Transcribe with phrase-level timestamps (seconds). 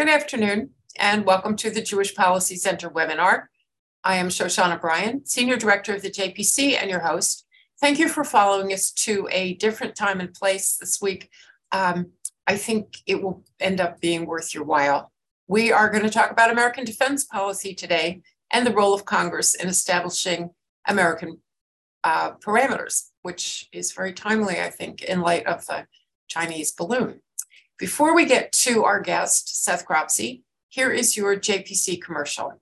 [0.00, 3.48] Good afternoon, and welcome to the Jewish Policy Center webinar.
[4.02, 7.44] I am Shoshana Bryen, Senior Director of the JPC and your host.
[7.82, 11.28] Thank you for following us to a different time and place this week.
[11.70, 12.12] Um,
[12.46, 15.12] I think it will end up being worth your while.
[15.48, 19.52] We are going to talk about American defense policy today and the role of Congress
[19.54, 20.48] in establishing
[20.88, 21.42] American
[22.04, 25.86] uh, parameters, which is very timely, I think, in light of the
[26.26, 27.20] Chinese balloon.
[27.80, 32.60] Before we get to our guest, Seth Cropsey, here is your JPC commercial.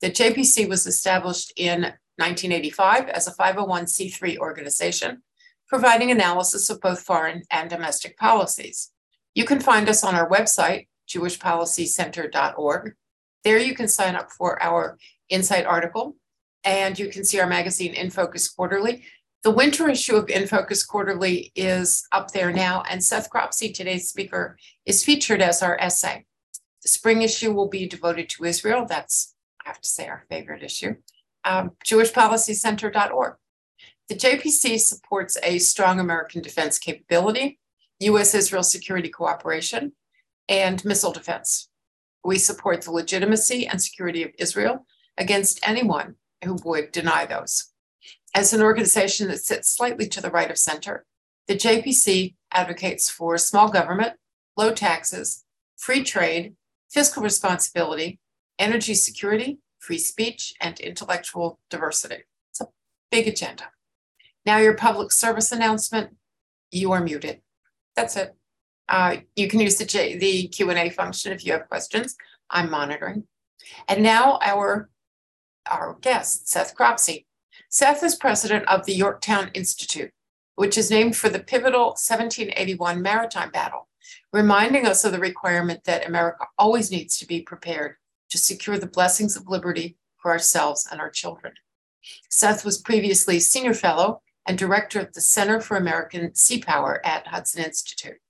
[0.00, 1.82] The JPC was established in
[2.16, 5.22] 1985 as a 501c3 organization,
[5.68, 8.90] providing analysis of both foreign and domestic policies.
[9.34, 12.94] You can find us on our website, jewishpolicycenter.org.
[13.44, 14.96] There you can sign up for our
[15.28, 16.16] Insight article,
[16.64, 19.04] and you can see our magazine In Focus Quarterly.
[19.44, 24.08] The winter issue of In Focus Quarterly is up there now, and Seth Cropsey, today's
[24.08, 26.24] speaker, is featured as our essay.
[26.82, 28.86] The spring issue will be devoted to Israel.
[28.88, 30.94] That's, I have to say, our favorite issue.
[31.44, 33.34] Um, JewishPolicyCenter.org.
[34.08, 37.58] The JPC supports a strong American defense capability,
[38.00, 39.92] US Israel security cooperation,
[40.48, 41.68] and missile defense.
[42.24, 44.86] We support the legitimacy and security of Israel
[45.18, 47.73] against anyone who would deny those.
[48.34, 51.06] As an organization that sits slightly to the right of center,
[51.46, 54.14] the JPC advocates for small government,
[54.56, 55.44] low taxes,
[55.76, 56.54] free trade,
[56.90, 58.18] fiscal responsibility,
[58.58, 62.24] energy security, free speech, and intellectual diversity.
[62.50, 62.68] It's a
[63.10, 63.64] big agenda.
[64.46, 66.16] Now, your public service announcement,
[66.70, 67.40] you are muted.
[67.94, 68.34] That's it.
[68.88, 72.16] Uh, you can use the, J- the Q&A function if you have questions.
[72.50, 73.24] I'm monitoring.
[73.88, 74.90] And now our,
[75.70, 77.26] our guest, Seth Cropsey.
[77.74, 80.12] Seth is president of the Yorktown Institute,
[80.54, 83.88] which is named for the pivotal 1781 maritime battle,
[84.32, 87.96] reminding us of the requirement that America always needs to be prepared
[88.30, 91.52] to secure the blessings of liberty for ourselves and our children.
[92.30, 97.26] Seth was previously senior fellow and director of the Center for American Sea Power at
[97.26, 98.20] Hudson Institute.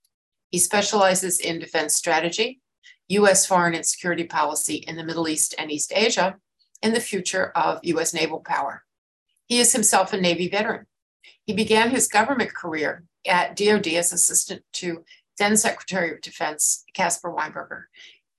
[0.49, 2.61] He specializes in defense strategy,
[3.09, 6.37] US foreign and security policy in the Middle East and East Asia,
[6.81, 8.81] and the future of US naval power.
[9.47, 10.85] He is himself a Navy veteran.
[11.45, 15.03] He began his government career at DoD as assistant to
[15.37, 17.83] then Secretary of Defense Caspar Weinberger,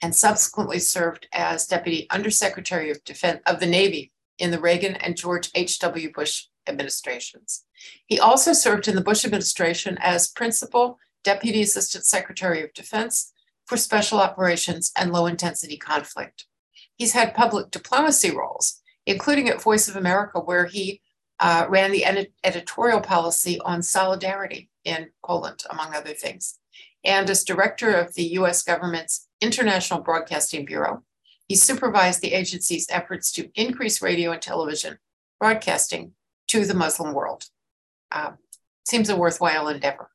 [0.03, 5.17] and subsequently served as Deputy Undersecretary of Defense of the Navy in the Reagan and
[5.17, 6.12] George H.W.
[6.12, 7.65] Bush administrations.
[8.06, 13.33] He also served in the Bush administration as Principal Deputy Assistant Secretary of Defense
[13.67, 16.47] for Special Operations and Low Intensity Conflict.
[16.97, 21.00] He's had public diplomacy roles, including at Voice of America, where he
[21.39, 26.59] uh, ran the ed- editorial policy on solidarity in Poland, among other things.
[27.05, 31.05] And as director of the US government's International Broadcasting Bureau,
[31.47, 34.99] he supervised the agency's efforts to increase radio and television
[35.38, 36.12] broadcasting
[36.49, 37.44] to the Muslim world.
[38.11, 38.33] Uh,
[38.84, 40.11] seems a worthwhile endeavor.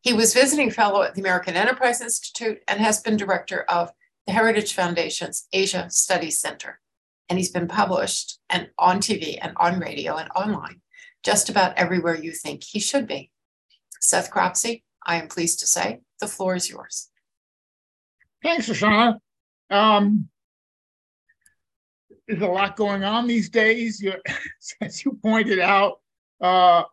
[0.00, 3.92] He was visiting fellow at the American Enterprise Institute and has been director of
[4.26, 6.80] the Heritage Foundation's Asia Studies Center
[7.28, 10.80] and he's been published and on TV and on radio and online,
[11.22, 13.30] just about everywhere you think he should be.
[14.00, 17.10] Seth Cropsey, I am pleased to say the floor is yours.
[18.42, 19.18] Thanks, Shoshana.
[19.70, 20.28] Um,
[22.28, 24.14] there's a lot going on these days, you,
[24.80, 26.00] as you pointed out.
[26.40, 26.84] Uh,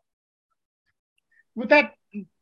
[1.54, 1.94] what that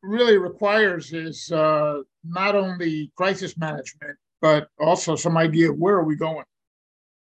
[0.04, 6.04] really requires is uh, not only crisis management, but also some idea of where are
[6.04, 6.46] we going.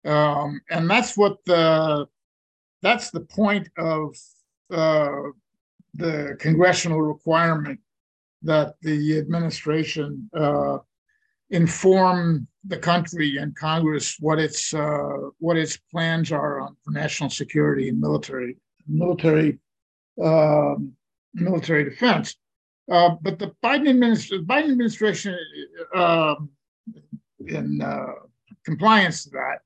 [0.06, 2.06] Um, and that's what the
[2.82, 4.16] that's the point of
[4.70, 5.30] uh,
[5.94, 7.80] the congressional requirement
[8.42, 10.78] that the administration uh,
[11.50, 17.30] inform the country and Congress what its uh, what its plans are on for national
[17.30, 18.56] security and military
[18.86, 19.58] military
[20.22, 20.92] um,
[21.34, 22.36] military defense.
[22.90, 25.36] Uh, but the Biden administration, Biden administration,
[25.94, 26.50] um,
[27.46, 28.12] in uh,
[28.64, 29.58] compliance to that,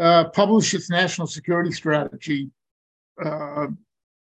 [0.00, 2.50] uh, published its national security strategy
[3.24, 3.66] uh,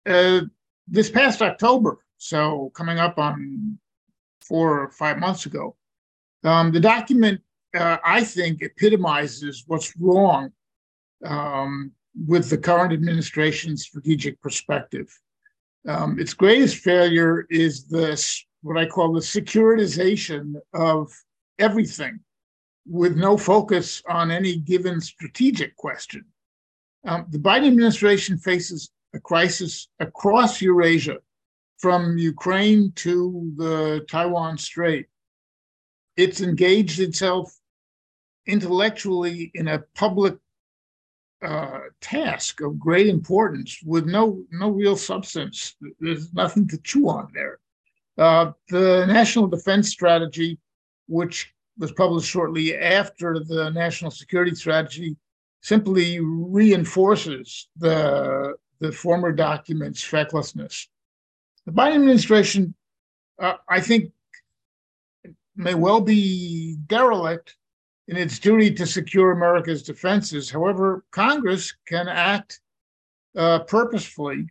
[0.06, 0.40] uh,
[0.88, 1.98] this past October.
[2.16, 3.78] So, coming up on
[4.42, 5.76] four or five months ago.
[6.44, 7.40] Um, the document,
[7.74, 10.52] I think, epitomizes what's wrong
[11.24, 11.92] um,
[12.26, 15.06] with the current administration's strategic perspective.
[15.86, 21.12] Um, its greatest failure is this, what I call the securitization of
[21.58, 22.20] everything
[22.86, 26.24] with no focus on any given strategic question.
[27.04, 31.18] Um, the Biden administration faces a crisis across Eurasia,
[31.80, 35.06] from Ukraine to the Taiwan Strait.
[36.16, 37.56] It's engaged itself
[38.46, 40.36] intellectually in a public
[41.42, 45.74] uh, task of great importance with no no real substance.
[45.98, 47.58] There's nothing to chew on there.
[48.18, 50.58] Uh, the National Defense Strategy,
[51.08, 55.16] which was published shortly after the National Security Strategy,
[55.62, 60.88] simply reinforces the the former document's fecklessness.
[61.66, 62.74] The Biden administration,
[63.38, 64.12] uh, I think,
[65.54, 67.56] may well be derelict
[68.08, 70.50] in its duty to secure America's defenses.
[70.50, 72.60] However, Congress can act
[73.36, 74.48] uh, purposefully,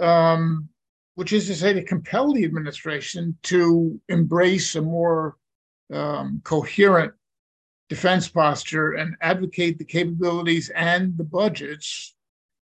[0.00, 0.68] um,
[1.16, 5.36] which is to say, to compel the administration to embrace a more
[5.92, 7.12] um, coherent
[7.88, 12.14] defense posture and advocate the capabilities and the budgets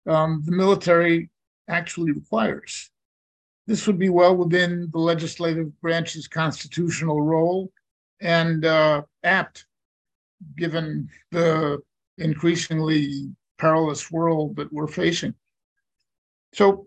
[0.07, 1.31] um, the military
[1.69, 2.91] actually requires.
[3.67, 7.73] This would be well within the legislative branch's constitutional role
[8.21, 9.67] and uh, apt
[10.57, 11.79] given the
[12.19, 15.35] increasingly perilous world that we're facing.
[16.53, 16.87] So,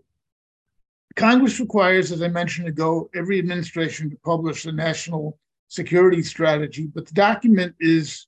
[1.16, 5.38] Congress requires, as I mentioned ago, every administration to publish a national
[5.70, 8.26] security strategy, but the document is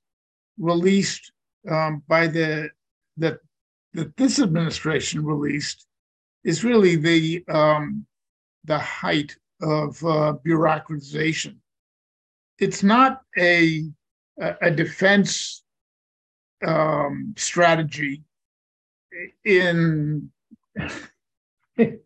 [0.58, 1.32] released
[1.68, 2.70] um, by the
[3.18, 3.38] that
[3.92, 5.86] that this administration released
[6.44, 8.06] is really the um,
[8.64, 11.56] the height of uh, bureaucratization.
[12.58, 13.84] It's not a
[14.38, 15.62] a defense
[16.64, 18.22] um, strategy
[19.44, 20.30] in
[21.76, 21.98] in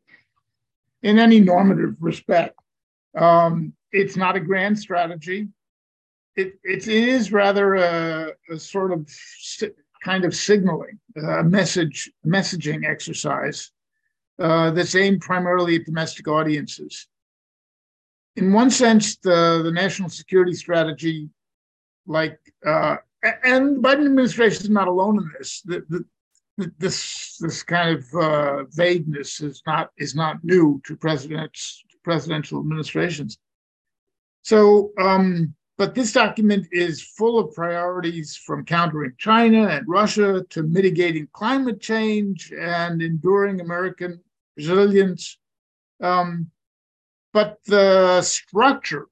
[1.03, 2.59] any normative respect.
[3.15, 5.49] Um, it's not a grand strategy.
[6.37, 9.09] It, it is rather a, a sort of
[10.05, 13.71] kind of signaling, a message messaging exercise
[14.39, 17.09] uh, that's aimed primarily at domestic audiences.
[18.37, 21.31] In one sense, the, the national security strategy
[22.07, 22.97] like uh,
[23.45, 25.63] and the Biden administration is not alone in this.
[25.63, 26.05] The, the,
[26.79, 33.39] this this kind of uh, vagueness is not is not new to presidents presidential administrations.
[34.47, 40.63] So, um, but this document is full of priorities from countering China and Russia to
[40.63, 44.21] mitigating climate change and enduring American
[44.57, 45.37] resilience.
[46.01, 46.49] Um,
[47.33, 49.09] but the structure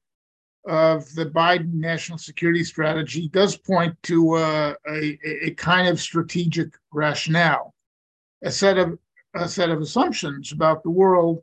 [0.69, 6.69] of the Biden national security strategy does point to uh, a, a kind of strategic
[6.93, 7.75] rationale,
[8.45, 8.97] a set of
[9.35, 11.43] a set of assumptions about the world,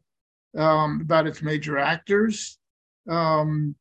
[0.57, 2.57] um, about its major actors,
[3.09, 3.75] um,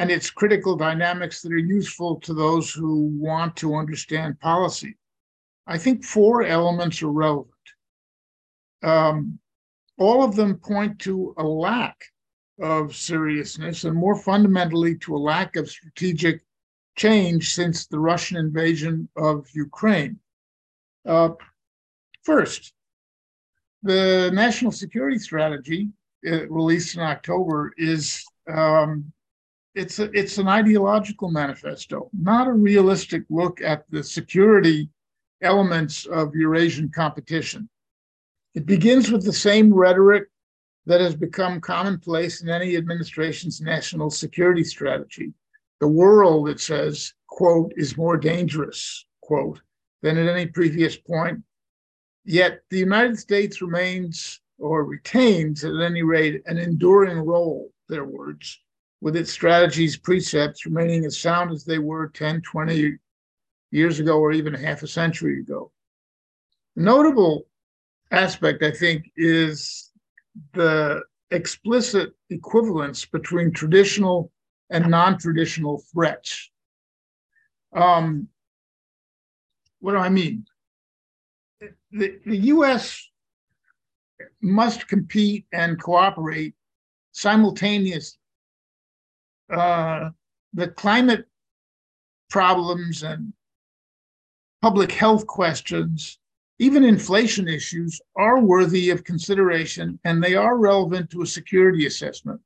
[0.00, 4.96] and its critical dynamics that are useful to those who want to understand policy.
[5.66, 7.66] I think four elements are relevant.
[8.82, 9.38] Um,
[9.98, 12.02] all of them point to a lack
[12.62, 16.40] of seriousness and more fundamentally to a lack of strategic
[16.96, 20.18] change since the Russian invasion of Ukraine.
[21.04, 21.32] Uh,
[22.22, 22.72] first,
[23.82, 25.90] the national security strategy
[26.26, 29.12] uh, released in October is um,
[29.74, 34.88] it's a, it's an ideological manifesto, not a realistic look at the security
[35.42, 37.68] elements of Eurasian competition.
[38.54, 40.28] It begins with the same rhetoric
[40.86, 45.32] that has become commonplace in any administration's national security strategy.
[45.80, 49.60] The world, it says, quote, is more dangerous, quote,
[50.02, 51.40] than at any previous point.
[52.24, 58.60] Yet the United States remains or retains, at any rate, an enduring role, their words,
[59.00, 62.98] with its strategies, precepts remaining as sound as they were 10, 20
[63.70, 65.72] years ago, or even half a century ago.
[66.76, 67.46] notable
[68.10, 69.90] aspect, I think, is
[70.52, 74.32] the explicit equivalence between traditional
[74.70, 76.50] and non-traditional threats.
[77.72, 78.28] Um,
[79.80, 80.44] what do I mean?
[81.92, 83.10] The, the US
[84.40, 86.54] must compete and cooperate
[87.12, 88.19] simultaneously.
[89.52, 90.10] Uh,
[90.52, 91.26] the climate
[92.28, 93.32] problems and
[94.62, 96.20] public health questions
[96.60, 102.38] even inflation issues are worthy of consideration and they are relevant to a security assessment.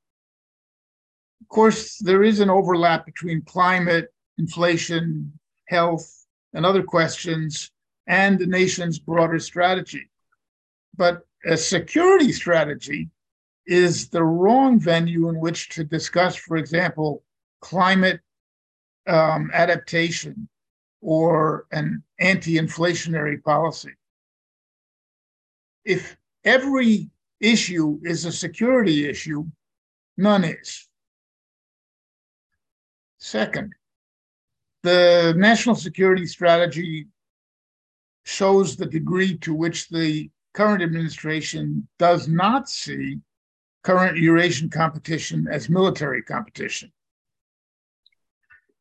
[1.41, 5.33] Of course, there is an overlap between climate, inflation,
[5.67, 6.09] health,
[6.53, 7.73] and other questions
[8.07, 10.09] and the nation's broader strategy.
[10.97, 13.11] But a security strategy
[13.67, 17.23] is the wrong venue in which to discuss, for example,
[17.61, 18.21] climate
[19.07, 20.49] um, adaptation
[21.01, 23.93] or an anti inflationary policy
[25.85, 29.45] if every issue is a security issue,
[30.17, 30.89] none is.
[33.19, 33.73] Second,
[34.83, 37.07] the national security strategy
[38.25, 43.19] shows the degree to which the current administration does not see
[43.85, 46.91] current Eurasian competition as military competition.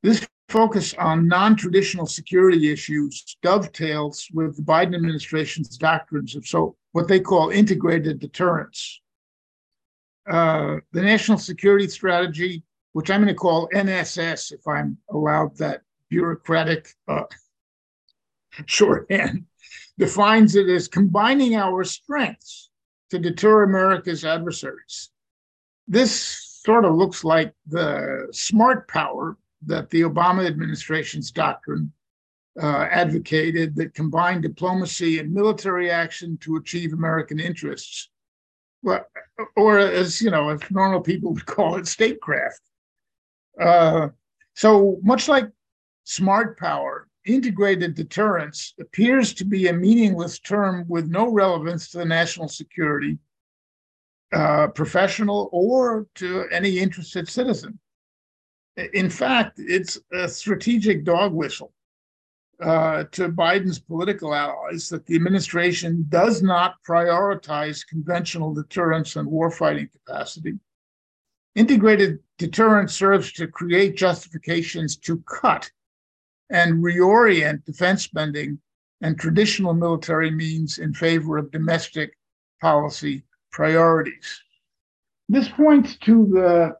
[0.01, 6.75] This focus on non traditional security issues dovetails with the Biden administration's doctrines of so
[6.93, 9.01] what they call integrated deterrence.
[10.29, 15.81] Uh, the national security strategy, which I'm going to call NSS, if I'm allowed that
[16.10, 17.24] bureaucratic uh,
[18.65, 19.45] shorthand,
[19.98, 22.69] defines it as combining our strengths
[23.13, 25.12] to deter America's adversaries.
[25.88, 31.93] This sort of looks like the smart power that the Obama administration's doctrine
[32.60, 38.10] uh, advocated that combined diplomacy and military action to achieve American interests.
[38.82, 39.05] Well,
[39.55, 42.62] or as you know, if normal people would call it statecraft.
[43.62, 44.08] Uh,
[44.55, 45.51] so much like
[46.03, 52.06] smart power, integrated deterrence appears to be a meaningless term with no relevance to the
[52.06, 53.18] national security,
[54.34, 57.80] uh, professional, or to any interested citizen.
[58.94, 61.74] In fact, it's a strategic dog whistle
[62.62, 69.89] uh, to Biden's political allies that the administration does not prioritize conventional deterrence and warfighting
[69.92, 70.53] capacity.
[71.56, 75.70] Integrated deterrence serves to create justifications to cut
[76.53, 78.60] and reorient defense spending
[79.01, 82.15] and traditional military means in favor of domestic
[82.62, 84.41] policy priorities.
[85.27, 86.75] This points to the,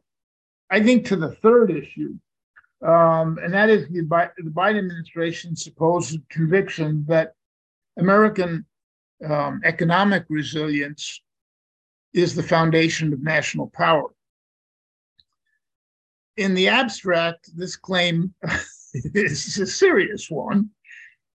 [0.70, 2.14] I think, to the third issue,
[2.82, 7.34] um, and that is the, the, Biden administration's supposed conviction that
[7.98, 8.64] American
[9.28, 11.20] um, economic resilience
[12.12, 14.08] is the foundation of national power.
[16.36, 18.34] In the abstract, this claim
[18.94, 20.70] is a serious one.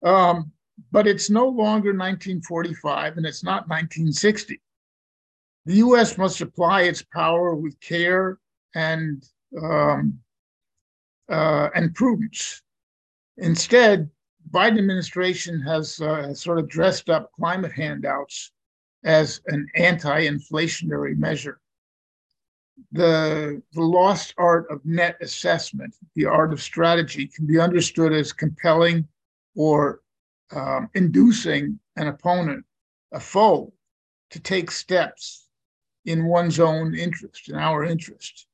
[0.04, 0.52] Um,
[0.92, 4.62] but it's no longer 1945 and it's not 1960.
[5.66, 8.40] The US must apply its power with care
[8.76, 9.24] and,
[9.62, 10.20] um,
[11.30, 12.62] uh, and prudence.
[13.38, 14.10] Instead,
[14.52, 18.52] Biden administration has uh, sort of dressed up climate handouts
[19.04, 21.60] as an anti-inflationary measure
[22.92, 28.34] the, the lost art of net assessment, the art of strategy, can be understood as
[28.34, 29.08] compelling
[29.56, 30.02] or
[30.52, 32.66] um, inducing an opponent,
[33.14, 33.74] a foe,
[34.32, 35.48] to take steps
[36.06, 38.48] in one's own interest, in our interest.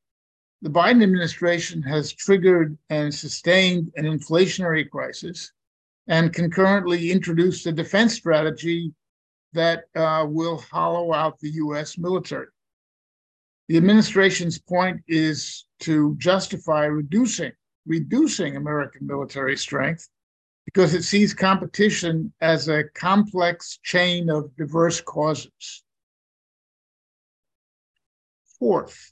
[0.62, 5.52] The Biden administration has triggered and sustained an inflationary crisis
[6.08, 8.94] and concurrently introduced a defense strategy
[9.54, 12.48] that uh, will hollow out the US military.
[13.68, 17.52] The administration's point is to justify reducing
[17.88, 20.10] reducing American military strength
[20.66, 25.84] because it sees competition as a complex chain of diverse causes.
[28.60, 29.12] Fourth,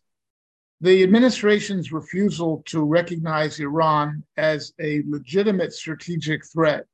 [0.82, 6.86] the administration's refusal to recognize Iran as a legitimate strategic threat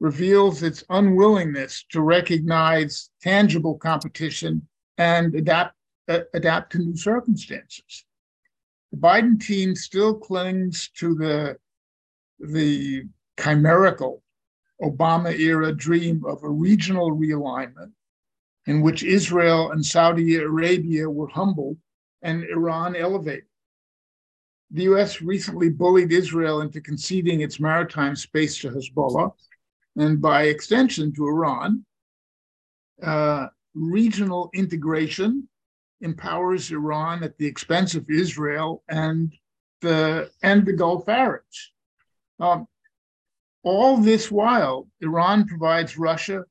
[0.00, 5.74] reveals its unwillingness to recognize tangible competition and adapt
[6.08, 8.04] adapt to new circumstances.
[8.92, 11.56] The Biden team still clings to the,
[12.38, 13.04] the
[13.38, 14.22] chimerical
[14.82, 17.92] Obama era dream of a regional realignment
[18.66, 21.78] in which Israel and Saudi Arabia were humbled
[22.22, 23.44] and Iran elevated.
[24.70, 29.32] The US recently bullied Israel into conceding its maritime space to Hezbollah
[29.96, 31.84] and, by extension, to Iran.
[33.02, 35.48] Uh, regional integration
[36.00, 39.32] empowers Iran at the expense of Israel and
[39.80, 41.72] the and the Gulf Arabs.
[42.38, 42.66] Um,
[43.62, 46.44] all this while, Iran provides Russia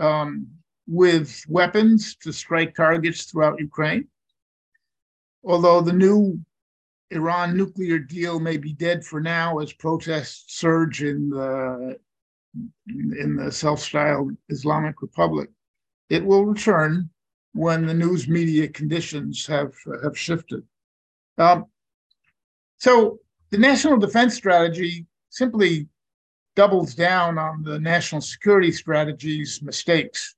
[0.00, 0.46] um,
[0.86, 4.08] with weapons to strike targets throughout Ukraine.
[5.44, 6.40] Although the new
[7.10, 11.98] Iran nuclear deal may be dead for now as protests surge in the
[12.86, 15.50] in the self-styled Islamic Republic,
[16.08, 17.10] it will return
[17.52, 20.62] when the news media conditions have have shifted.
[21.38, 21.66] Um,
[22.76, 23.18] so
[23.50, 25.88] the national defense strategy simply
[26.54, 30.34] doubles down on the national security strategy's mistakes.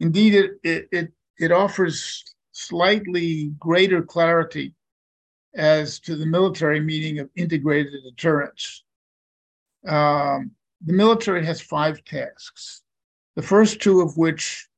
[0.00, 4.74] Indeed, it it it, it offers slightly greater clarity
[5.54, 8.84] as to the military meaning of integrated deterrence.
[9.86, 10.52] Um,
[10.84, 12.82] the military has five tasks,
[13.36, 14.68] the first two of which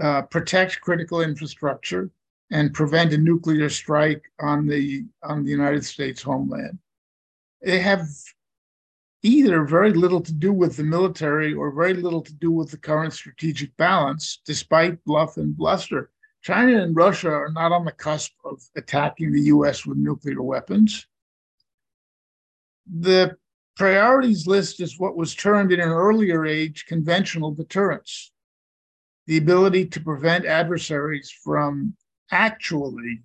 [0.00, 2.10] uh, protect critical infrastructure
[2.50, 6.78] and prevent a nuclear strike on the on the United States homeland.
[7.62, 8.06] They have
[9.22, 12.76] either very little to do with the military or very little to do with the
[12.76, 16.10] current strategic balance, despite bluff and bluster.
[16.42, 21.06] China and Russia are not on the cusp of attacking the US with nuclear weapons.
[22.86, 23.38] The
[23.76, 28.30] priorities list is what was termed in an earlier age conventional deterrence
[29.26, 31.94] the ability to prevent adversaries from
[32.30, 33.22] actually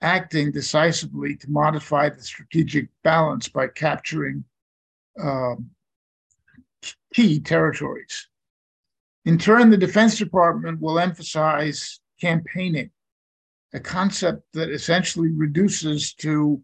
[0.00, 4.44] acting decisively to modify the strategic balance by capturing
[5.20, 5.70] um,
[7.12, 8.28] key territories.
[9.24, 12.90] In turn, the Defense Department will emphasize campaigning,
[13.74, 16.62] a concept that essentially reduces to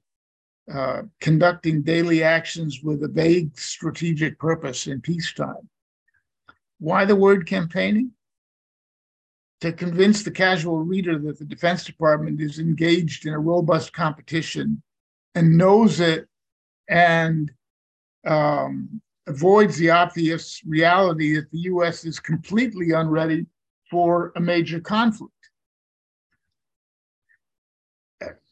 [0.72, 5.68] uh, conducting daily actions with a vague strategic purpose in peacetime.
[6.78, 8.13] Why the word campaigning?
[9.64, 14.82] To convince the casual reader that the Defense Department is engaged in a robust competition
[15.34, 16.28] and knows it
[16.86, 17.50] and
[18.26, 23.46] um, avoids the obvious reality that the US is completely unready
[23.90, 25.32] for a major conflict.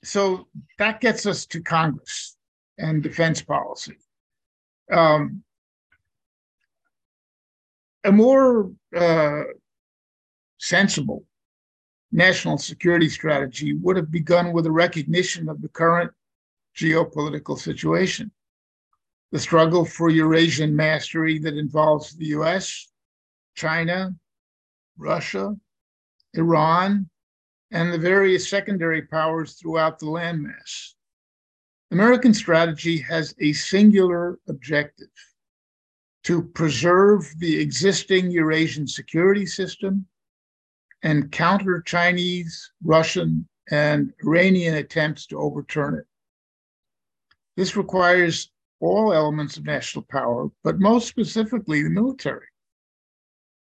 [0.03, 2.39] So that gets us to Congress
[2.79, 3.99] and defense policy.
[4.91, 5.45] Um,
[8.03, 9.43] a more uh,
[10.63, 11.25] sensible
[12.13, 16.13] national security strategy would have begun with a recognition of the current
[16.79, 18.31] geopolitical situation
[19.33, 22.93] the struggle for Eurasian mastery that involves the US,
[23.57, 24.15] China,
[24.99, 25.57] Russia,
[26.35, 27.09] Iran,
[27.73, 30.93] and the various secondary powers throughout the landmass.
[31.91, 35.09] American strategy has a singular objective
[36.25, 40.07] to preserve the existing Eurasian security system
[41.03, 46.07] and counter Chinese, Russian, and Iranian attempts to overturn it.
[47.57, 52.47] This requires all elements of national power, but most specifically the military.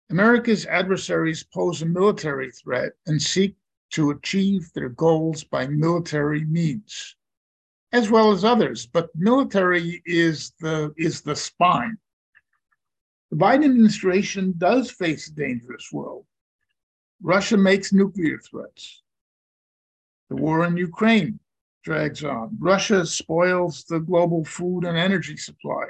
[0.09, 3.55] America's adversaries pose a military threat and seek
[3.91, 7.15] to achieve their goals by military means,
[7.91, 11.97] as well as others, but military is the, is the spine.
[13.31, 16.25] The Biden administration does face a dangerous world.
[17.21, 19.01] Russia makes nuclear threats.
[20.29, 21.39] The war in Ukraine
[21.83, 22.57] drags on.
[22.59, 25.85] Russia spoils the global food and energy supply.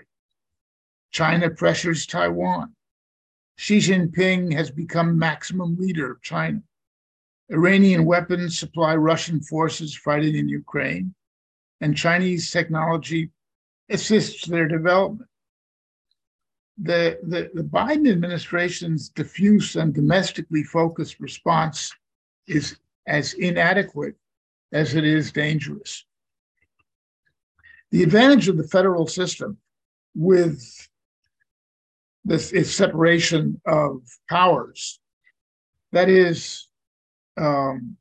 [1.11, 2.73] China pressures Taiwan.
[3.57, 6.61] Xi Jinping has become maximum leader of China.
[7.49, 11.13] Iranian weapons supply Russian forces fighting in Ukraine,
[11.81, 13.29] and Chinese technology
[13.89, 15.29] assists their development.
[16.83, 21.93] The, the, the Biden administration's diffuse and domestically focused response
[22.47, 24.15] is as inadequate
[24.73, 26.05] as it is dangerous.
[27.91, 29.57] The advantage of the federal system
[30.15, 30.87] with
[32.23, 34.99] this is separation of powers.
[35.91, 36.67] That is,
[37.37, 37.97] um,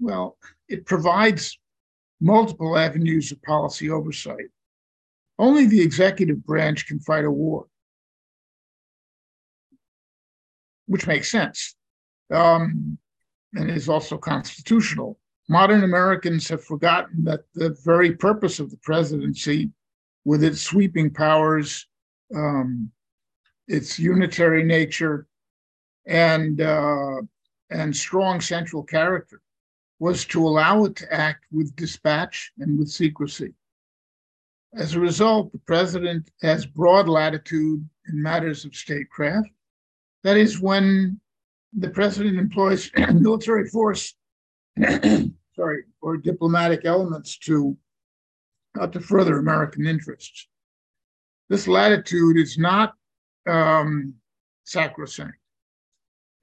[0.00, 0.36] well,
[0.68, 1.58] it provides
[2.20, 4.50] multiple avenues of policy oversight.
[5.38, 7.66] Only the executive branch can fight a war,
[10.86, 11.76] which makes sense.
[12.30, 12.98] Um,
[13.54, 15.18] and is also constitutional.
[15.48, 19.70] Modern Americans have forgotten that the very purpose of the presidency,
[20.24, 21.86] with its sweeping powers,
[22.34, 22.90] um,
[23.66, 25.26] its unitary nature,
[26.06, 27.22] and uh,
[27.70, 29.40] and strong central character,
[29.98, 33.54] was to allow it to act with dispatch and with secrecy.
[34.74, 39.48] As a result, the president has broad latitude in matters of statecraft.
[40.24, 41.20] That is, when
[41.72, 44.14] the president employs military force,
[45.56, 47.76] sorry, or diplomatic elements to
[48.78, 50.46] uh, to further American interests.
[51.48, 52.94] This latitude is not
[53.48, 54.14] um,
[54.64, 55.38] sacrosanct.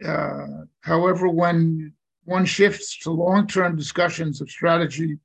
[0.03, 5.19] Uh, however, when one shifts to long-term discussions of strategy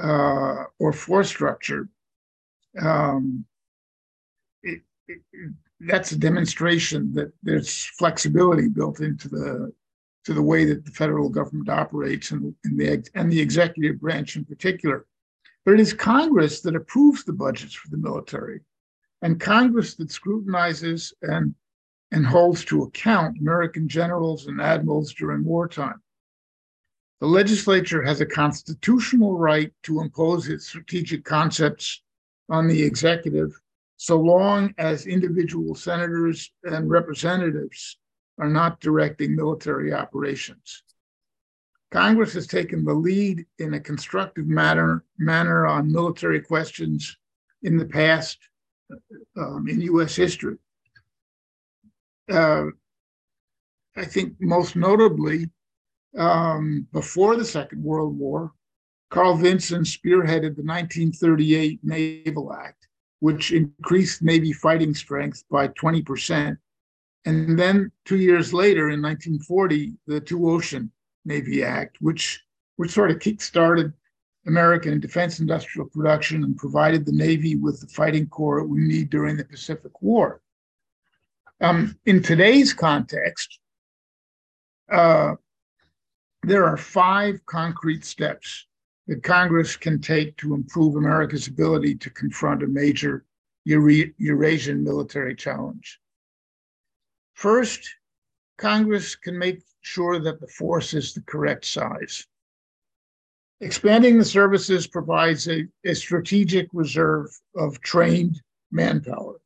[0.00, 1.88] uh, or force structure,
[2.80, 3.44] um,
[4.62, 5.20] it, it,
[5.80, 9.72] that's a demonstration that there's flexibility built into the
[10.24, 14.36] to the way that the federal government operates and, and the and the executive branch
[14.36, 15.06] in particular.
[15.64, 18.60] But it is Congress that approves the budgets for the military,
[19.22, 21.54] and Congress that scrutinizes and
[22.12, 26.00] and holds to account American generals and admirals during wartime.
[27.20, 32.02] The legislature has a constitutional right to impose its strategic concepts
[32.52, 33.58] on the executive
[33.96, 37.98] so long as individual senators and representatives
[38.38, 40.82] are not directing military operations.
[41.90, 47.16] Congress has taken the lead in a constructive manner, manner on military questions
[47.62, 48.38] in the past
[49.36, 50.14] um, in U.S.
[50.14, 50.56] history.
[52.30, 52.66] Uh,
[53.96, 55.48] I think most notably,
[56.18, 58.52] um, before the Second World War,
[59.12, 62.88] Carl Vinson spearheaded the 1938 Naval Act,
[63.20, 66.56] which increased Navy fighting strength by 20%.
[67.26, 70.90] And then two years later, in 1940, the Two Ocean
[71.26, 72.42] Navy Act, which,
[72.76, 73.92] which sort of kick-started
[74.46, 79.36] American defense industrial production and provided the Navy with the fighting corps we need during
[79.36, 80.40] the Pacific War.
[81.60, 83.58] Um, in today's context,
[84.90, 85.34] uh,
[86.42, 88.66] there are five concrete steps
[89.08, 93.24] that Congress can take to improve America's ability to confront a major
[93.64, 96.00] Eurasian military challenge.
[97.34, 97.96] First,
[98.58, 102.26] Congress can make sure that the force is the correct size.
[103.60, 109.40] Expanding the services provides a, a strategic reserve of trained manpower.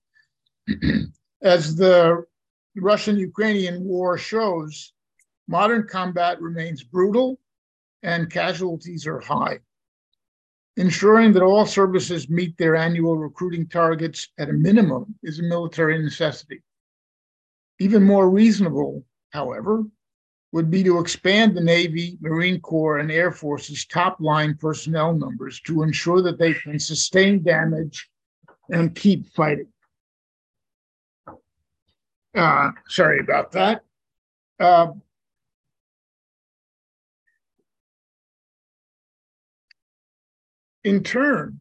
[1.43, 2.25] As the
[2.77, 4.93] Russian Ukrainian war shows,
[5.49, 7.39] modern combat remains brutal
[8.07, 9.59] and casualties are high.
[10.77, 16.01] Ensuring that all services meet their annual recruiting targets at a minimum is a military
[16.01, 16.63] necessity.
[17.81, 19.85] Even more reasonable, however,
[20.53, 25.61] would be to expand the Navy, Marine Corps, and Air Force's top line personnel numbers
[25.63, 28.09] to ensure that they can sustain damage
[28.71, 29.69] and keep fighting.
[32.35, 33.83] Uh, sorry about that.
[34.61, 34.93] Uh,
[40.87, 41.61] in turn,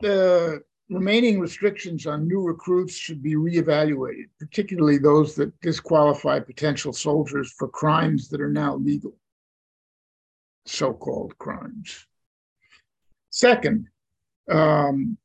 [0.00, 7.50] the remaining restrictions on new recruits should be reevaluated, particularly those that disqualify potential soldiers
[7.56, 9.16] for crimes that are now legal,
[10.66, 12.06] so called crimes.
[13.30, 13.88] Second,
[14.50, 15.16] um,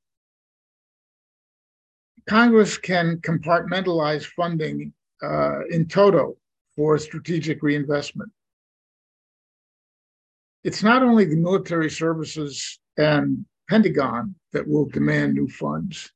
[2.29, 6.37] Congress can compartmentalize funding uh, in toto
[6.77, 8.31] for strategic reinvestment.
[10.63, 16.11] It's not only the military services and Pentagon that will demand new funds.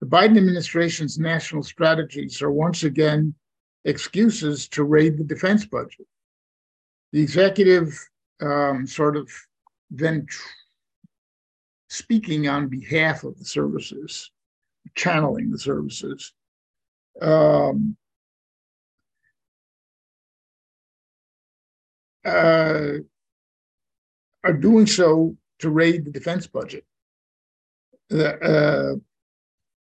[0.00, 3.34] The Biden administration's national strategies are once again
[3.84, 6.06] excuses to raid the defense budget.
[7.12, 7.98] The executive
[8.40, 9.30] um, sort of
[9.90, 10.48] then tr-
[11.88, 14.30] speaking on behalf of the services,
[14.94, 16.32] channeling the services.
[17.22, 17.96] Um,
[22.24, 22.98] uh,
[24.44, 26.84] are doing so to raid the defense budget.
[28.08, 28.96] The, uh,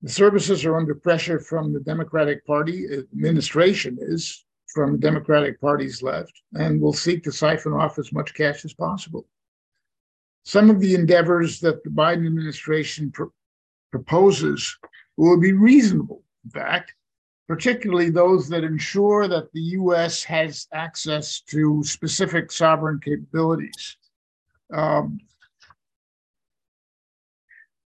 [0.03, 2.87] the services are under pressure from the Democratic Party.
[2.93, 8.35] Administration is from the Democratic Party's left, and will seek to siphon off as much
[8.35, 9.27] cash as possible.
[10.45, 13.25] Some of the endeavors that the Biden administration pr-
[13.91, 14.77] proposes
[15.17, 16.95] will be reasonable, in fact,
[17.49, 20.23] particularly those that ensure that the U.S.
[20.23, 23.97] has access to specific sovereign capabilities.
[24.73, 25.19] Um,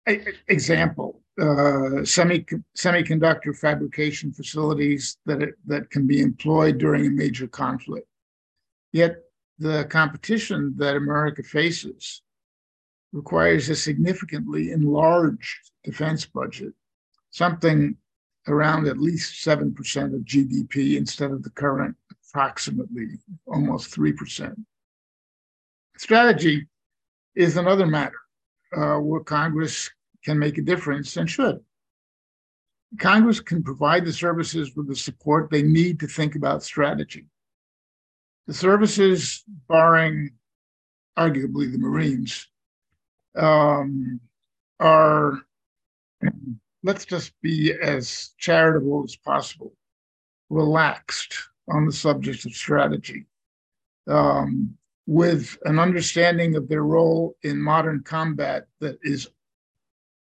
[0.07, 2.45] example, uh, semi,
[2.77, 8.07] semiconductor fabrication facilities that, it, that can be employed during a major conflict.
[8.93, 9.23] Yet
[9.59, 12.23] the competition that America faces
[13.12, 16.73] requires a significantly enlarged defense budget,
[17.31, 17.97] something
[18.49, 19.71] around at least 7%
[20.15, 21.97] of GDP instead of the current
[22.29, 24.55] approximately almost 3%.
[25.97, 26.67] Strategy
[27.35, 28.21] is another matter
[28.76, 29.90] uh, where Congress
[30.24, 31.61] can make a difference and should.
[32.98, 37.26] Congress can provide the services with the support they need to think about strategy.
[38.46, 40.30] The services, barring
[41.16, 42.48] arguably the Marines,
[43.35, 44.20] um,
[44.78, 45.40] are,
[46.82, 49.72] let's just be as charitable as possible,
[50.50, 51.35] relaxed
[51.68, 53.26] on the subject of strategy.
[54.06, 54.76] Um,
[55.12, 59.29] with an understanding of their role in modern combat that is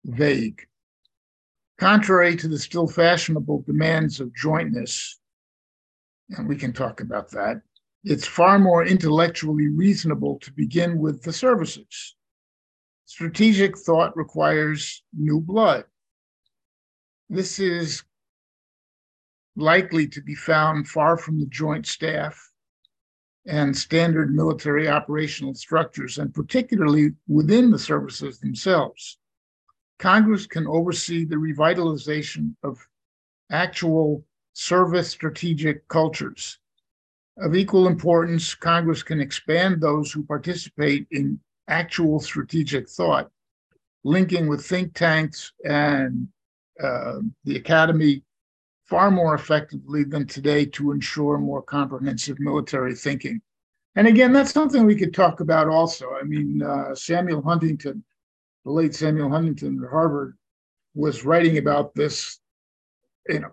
[0.03, 0.65] vague.
[1.77, 5.19] Contrary to the still fashionable demands of jointness,
[6.31, 7.61] and we can talk about that,
[8.03, 12.15] it's far more intellectually reasonable to begin with the services.
[13.05, 15.83] Strategic thought requires new blood.
[17.29, 18.01] This is
[19.55, 22.48] likely to be found far from the joint staff
[23.49, 29.17] and standard military operational structures, and particularly within the services themselves.
[29.97, 32.77] Congress can oversee the revitalization of
[33.51, 36.59] actual service strategic cultures.
[37.37, 43.29] Of equal importance, Congress can expand those who participate in actual strategic thought
[44.03, 46.27] linking with think tanks and
[46.81, 48.23] uh, the academy
[48.89, 53.39] far more effectively than today to ensure more comprehensive military thinking.
[53.95, 56.07] And again, that's something we could talk about also.
[56.19, 58.03] I mean, uh, Samuel Huntington,
[58.65, 60.35] the late Samuel Huntington at Harvard,
[60.95, 62.39] was writing about this,
[63.27, 63.51] you know,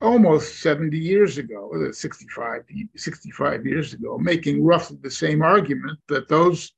[0.00, 2.62] almost 70 years ago, 65,
[2.96, 6.72] 65 years ago, making roughly the same argument that those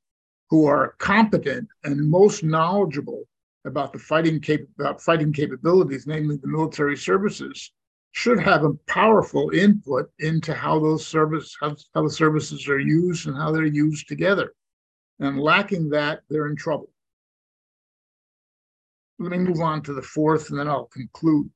[0.51, 3.23] who are competent and most knowledgeable
[3.65, 7.71] about the fighting cap- about fighting capabilities, namely the military services,
[8.11, 13.27] should have a powerful input into how those service how, how the services are used
[13.27, 14.53] and how they're used together.
[15.19, 16.89] And lacking that, they're in trouble.
[19.19, 21.49] Let me move on to the fourth, and then I'll conclude.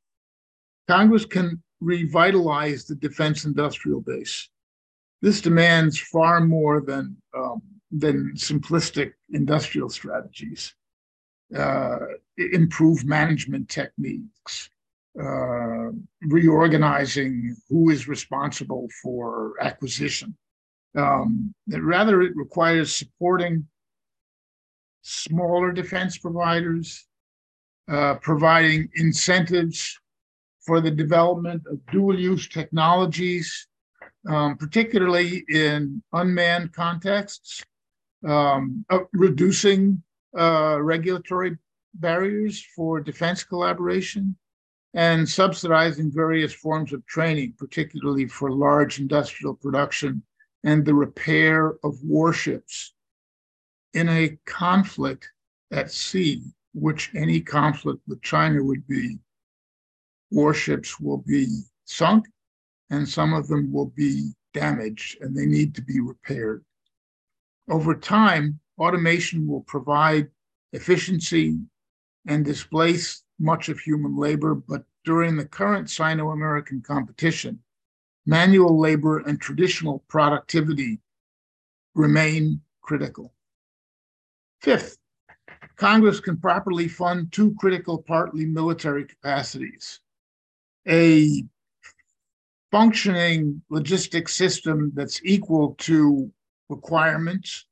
[0.88, 4.50] Congress can revitalize the defense industrial base.
[5.22, 7.62] This demands far more than um,
[7.92, 10.76] than simplistic industrial strategies.
[11.56, 12.00] Uh,
[12.38, 14.70] improve management techniques,
[15.22, 15.92] uh,
[16.24, 20.36] reorganizing who is responsible for acquisition.
[20.96, 23.68] Um, rather, it requires supporting
[25.02, 27.08] smaller defense providers,
[27.92, 30.00] uh, providing incentives
[30.66, 33.68] for the development of dual use technologies,
[34.28, 37.64] um, particularly in unmanned contexts,
[38.26, 40.02] um, uh, reducing
[40.38, 41.58] uh, regulatory
[41.96, 44.36] barriers for defense collaboration,
[44.94, 50.22] and subsidizing various forms of training, particularly for large industrial production
[50.64, 52.94] and the repair of warships
[53.94, 55.30] in a conflict
[55.72, 59.18] at sea, which any conflict with China would be.
[60.32, 61.48] Warships will be
[61.86, 62.26] sunk
[62.90, 66.64] and some of them will be damaged and they need to be repaired.
[67.70, 70.28] Over time, automation will provide
[70.74, 71.58] efficiency
[72.28, 77.60] and displace much of human labor, but during the current Sino American competition,
[78.26, 81.00] manual labor and traditional productivity
[81.94, 83.34] remain critical.
[84.62, 84.98] Fifth,
[85.76, 90.00] Congress can properly fund two critical partly military capacities
[90.88, 91.44] a
[92.72, 96.32] functioning logistics system that's equal to
[96.70, 97.66] requirements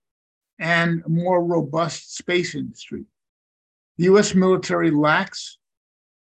[0.60, 3.04] and a more robust space industry.
[3.98, 5.58] The US military lacks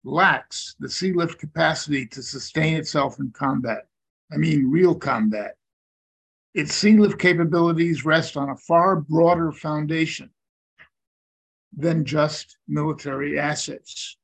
[0.04, 3.86] lacks the sea lift capacity to sustain itself in combat.
[4.32, 5.56] I mean real combat.
[6.54, 10.30] Its sea lift capabilities rest on a far broader foundation
[11.76, 14.18] than just military assets.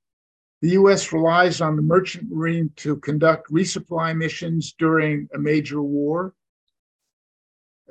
[0.62, 6.34] The US relies on the merchant marine to conduct resupply missions during a major war.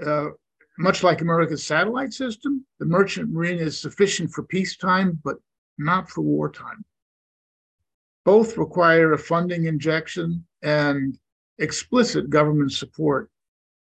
[0.05, 0.31] Uh,
[0.79, 5.37] much like America's satellite system, the merchant marine is sufficient for peacetime, but
[5.79, 6.85] not for wartime.
[8.26, 11.18] Both require a funding injection and
[11.58, 13.30] explicit government support.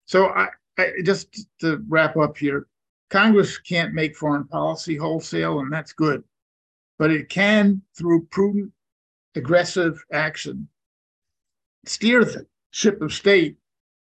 [0.07, 0.49] So, I,
[0.79, 2.67] I, just to wrap up here,
[3.11, 6.25] Congress can't make foreign policy wholesale, and that's good
[6.99, 8.73] but it can, through prudent,
[9.37, 10.69] aggressive action,
[11.87, 13.57] steer the ship of state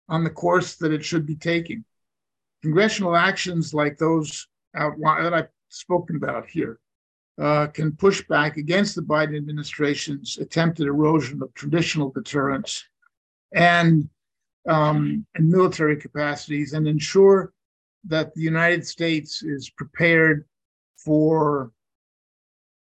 [0.09, 1.85] on the course that it should be taking.
[2.63, 6.79] Congressional actions like those that I've spoken about here
[7.41, 12.85] uh, can push back against the Biden administration's attempted erosion of traditional deterrence
[13.55, 14.09] and,
[14.69, 17.53] um, and military capacities and ensure
[18.05, 20.45] that the United States is prepared
[21.03, 21.73] for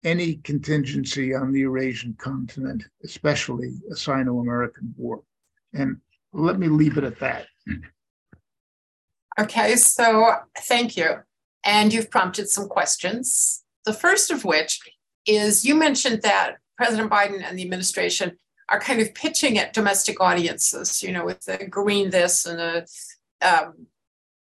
[0.04, 5.22] any contingency on the Eurasian continent, especially a Sino American war.
[5.72, 5.98] And
[6.32, 7.46] let me leave it at that.
[9.38, 11.20] Okay, so thank you.
[11.64, 13.62] And you've prompted some questions.
[13.84, 14.80] The first of which
[15.26, 18.36] is you mentioned that President Biden and the administration
[18.68, 22.86] are kind of pitching at domestic audiences, you know, with the green this and the,
[23.40, 23.86] um,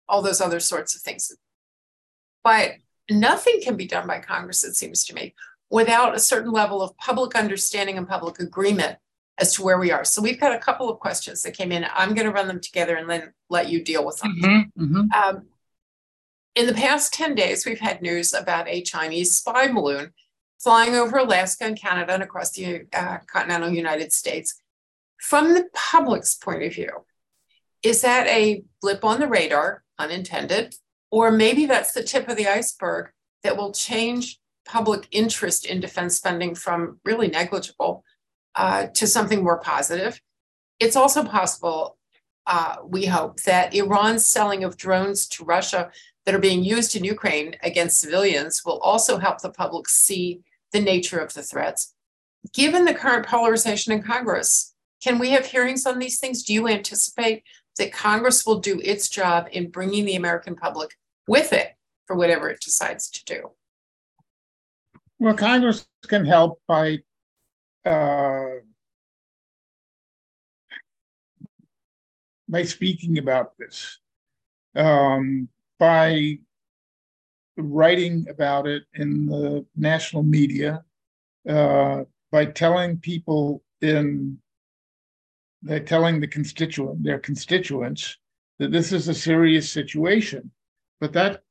[0.07, 1.35] all those other sorts of things.
[2.43, 2.73] But
[3.09, 5.33] nothing can be done by Congress, it seems to me,
[5.69, 8.97] without a certain level of public understanding and public agreement
[9.39, 10.05] as to where we are.
[10.05, 11.85] So we've got a couple of questions that came in.
[11.93, 14.35] I'm going to run them together and then let you deal with them.
[14.41, 15.11] Mm-hmm, mm-hmm.
[15.11, 15.47] Um,
[16.55, 20.13] in the past 10 days, we've had news about a Chinese spy balloon
[20.59, 24.55] flying over Alaska and Canada and across the uh, continental United States.
[25.19, 27.05] From the public's point of view,
[27.81, 30.75] is that a blip on the radar, unintended,
[31.11, 33.09] or maybe that's the tip of the iceberg
[33.43, 38.03] that will change public interest in defense spending from really negligible
[38.55, 40.21] uh, to something more positive.
[40.79, 41.97] It's also possible,
[42.47, 45.91] uh, we hope, that Iran's selling of drones to Russia
[46.25, 50.79] that are being used in Ukraine against civilians will also help the public see the
[50.79, 51.93] nature of the threats.
[52.53, 56.43] Given the current polarization in Congress, can we have hearings on these things?
[56.43, 57.43] Do you anticipate
[57.77, 60.91] that Congress will do its job in bringing the American public
[61.27, 63.51] with it for whatever it decides to do?
[65.19, 66.99] Well, Congress can help by
[67.85, 68.59] uh,
[72.47, 73.99] by speaking about this,
[74.75, 75.49] um,
[75.83, 76.37] by
[77.57, 80.81] writing about it in the national media,
[81.49, 84.37] uh, by telling people in
[85.61, 88.17] they're telling the constituent their constituents
[88.59, 90.51] that this is a serious situation.
[91.01, 91.43] But that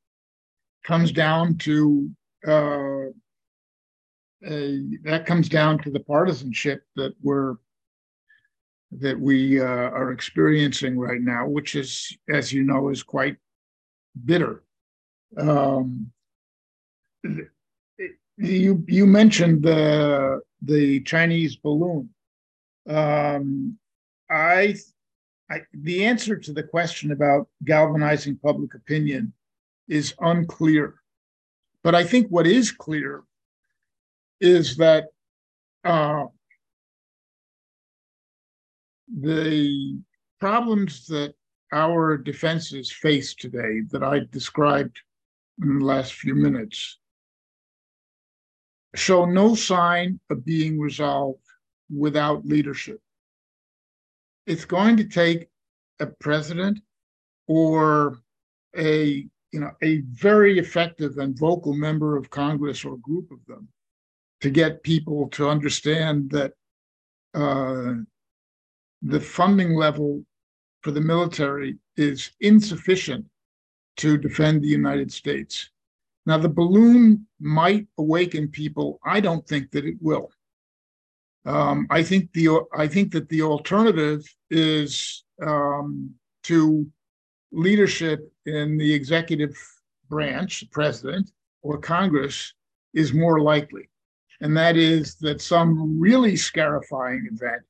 [0.82, 2.10] comes down to
[2.46, 3.08] uh,
[4.54, 4.62] a,
[5.04, 7.56] that comes down to the partisanship that we're
[8.92, 13.36] that we uh, are experiencing right now, which is, as you know, is quite
[14.24, 14.62] bitter.
[15.36, 16.12] Um,
[18.36, 22.10] you you mentioned the the Chinese balloon.
[22.88, 23.78] Um,
[24.30, 24.76] I,
[25.50, 29.32] I the answer to the question about galvanizing public opinion
[29.88, 30.94] is unclear,
[31.82, 33.22] but I think what is clear
[34.40, 35.08] is that
[35.84, 36.24] uh,
[39.20, 40.00] the
[40.40, 41.34] problems that
[41.72, 45.00] our defenses face today that I described
[45.62, 46.98] in the last few minutes
[48.94, 51.40] show no sign of being resolved
[51.94, 53.00] without leadership.
[54.46, 55.48] It's going to take
[56.00, 56.80] a president
[57.46, 58.18] or
[58.76, 63.68] a you know a very effective and vocal member of Congress or group of them
[64.40, 66.52] to get people to understand that
[67.34, 67.94] uh,
[69.02, 70.24] the funding level
[70.82, 73.24] for the military is insufficient
[73.96, 75.70] to defend the United States.
[76.26, 79.00] Now, the balloon might awaken people.
[79.04, 80.30] I don't think that it will.
[81.44, 86.14] Um, I think the I think that the alternative is um,
[86.44, 86.86] to
[87.50, 89.56] leadership in the executive
[90.08, 92.54] branch, the president or Congress,
[92.94, 93.88] is more likely,
[94.40, 97.62] and that is that some really scarifying event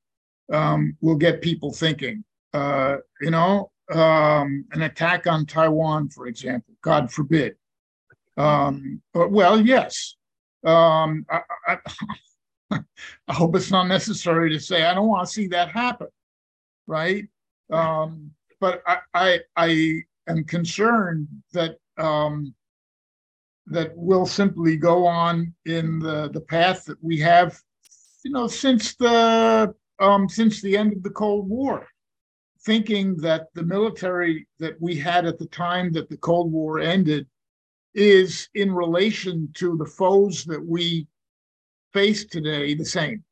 [0.52, 2.22] um, will get people thinking.
[2.52, 7.56] Uh, you know, um, an attack on Taiwan, for example, God forbid.
[8.36, 10.16] Um, well, yes.
[10.64, 11.78] Um, I, I,
[13.28, 16.08] I, hope it's not necessary to say I don't want to see that happen,
[16.86, 17.26] right?
[17.70, 22.54] Um, but I, I, I am concerned that um,
[23.66, 27.58] that we'll simply go on in the the path that we have,
[28.24, 31.86] you know, since the um, since the end of the Cold War,
[32.64, 37.26] thinking that the military that we had at the time that the Cold War ended
[37.94, 41.06] is in relation to the foes that we
[41.92, 43.22] face today the same.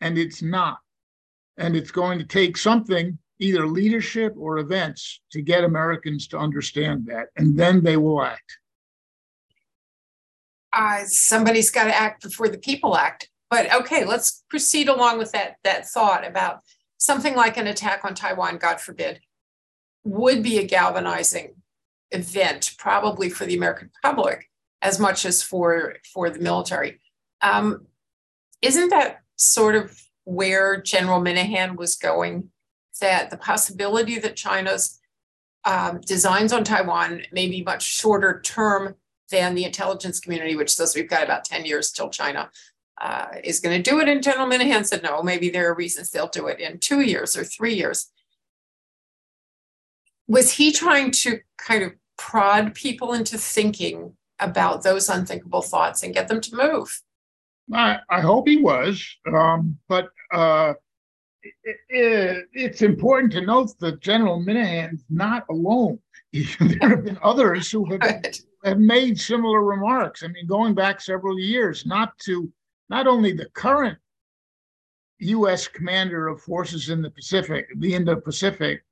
[0.00, 0.78] And it's not.
[1.56, 7.06] And it's going to take something, either leadership or events, to get Americans to understand
[7.06, 7.26] that.
[7.36, 8.58] And then they will act.
[10.72, 13.28] Uh, somebody's got to act before the people act.
[13.50, 16.60] But okay, let's proceed along with that that thought about
[16.98, 19.20] something like an attack on Taiwan, God forbid,
[20.04, 21.54] would be a galvanizing
[22.10, 24.48] event, probably for the American public
[24.82, 27.00] as much as for for the military.
[27.40, 27.86] Um,
[28.62, 32.50] isn't that sort of where General Minihan was going?
[33.00, 34.98] That the possibility that China's
[35.64, 38.96] um, designs on Taiwan may be much shorter term
[39.30, 42.50] than the intelligence community, which says we've got about 10 years till China
[43.00, 44.08] uh, is going to do it.
[44.08, 47.36] And General Minihan said, no, maybe there are reasons they'll do it in two years
[47.36, 48.10] or three years.
[50.26, 56.14] Was he trying to kind of prod people into thinking about those unthinkable thoughts and
[56.14, 57.00] get them to move?
[57.72, 59.04] I, I hope he was.
[59.32, 60.74] Um, but uh,
[61.42, 65.98] it, it, it's important to note that General Minihan's not alone.
[66.32, 68.22] there have been others who have,
[68.64, 70.22] have made similar remarks.
[70.22, 72.52] I mean, going back several years, not to
[72.88, 73.98] not only the current
[75.20, 75.66] U.S.
[75.66, 78.82] commander of forces in the Pacific, the Indo-Pacific,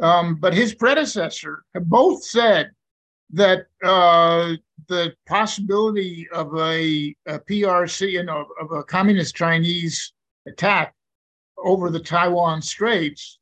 [0.00, 2.70] um, but his predecessor have both said
[3.32, 4.54] that uh,
[4.88, 10.12] the possibility of a, a PRC, you know, of a communist Chinese
[10.46, 10.94] attack
[11.58, 13.38] over the Taiwan Straits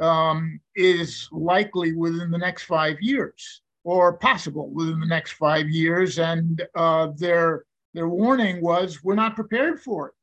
[0.00, 6.18] um, is likely within the next five years, or possible within the next five years,
[6.18, 7.64] and uh, they're
[7.94, 10.14] their warning was we're not prepared for it.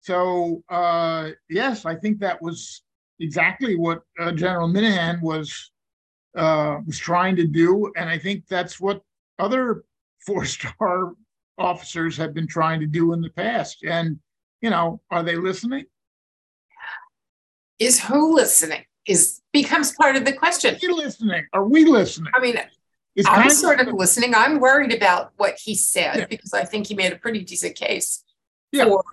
[0.00, 2.82] So uh, yes, I think that was
[3.20, 5.72] exactly what uh, General Minihan was
[6.36, 9.02] uh, was trying to do, and I think that's what
[9.38, 9.84] other
[10.26, 11.12] four-star
[11.58, 13.84] officers have been trying to do in the past.
[13.84, 14.18] And
[14.60, 15.84] you know, are they listening?
[17.78, 18.84] Is who listening?
[19.06, 20.74] Is becomes part of the question.
[20.74, 21.46] Are you listening?
[21.52, 22.32] Are we listening?
[22.34, 22.56] I mean,
[23.16, 24.34] Is I'm sort of listening.
[24.34, 26.26] I'm worried about what he said Yeah.
[26.26, 28.24] because I think he made a pretty decent case
[28.72, 28.84] Yeah.
[28.86, 29.04] for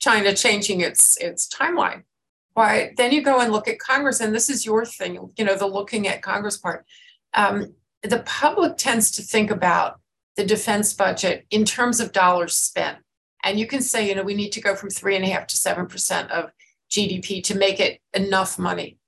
[0.00, 2.02] China changing its its timeline.
[2.54, 5.54] But then you go and look at Congress, and this is your thing, you know,
[5.54, 6.84] the looking at Congress part.
[7.32, 10.00] Um, the public tends to think about
[10.36, 12.98] the defense budget in terms of dollars spent.
[13.44, 15.46] And you can say, you know, we need to go from three and a half
[15.48, 16.50] to seven percent of
[16.90, 18.98] GDP to make it enough money.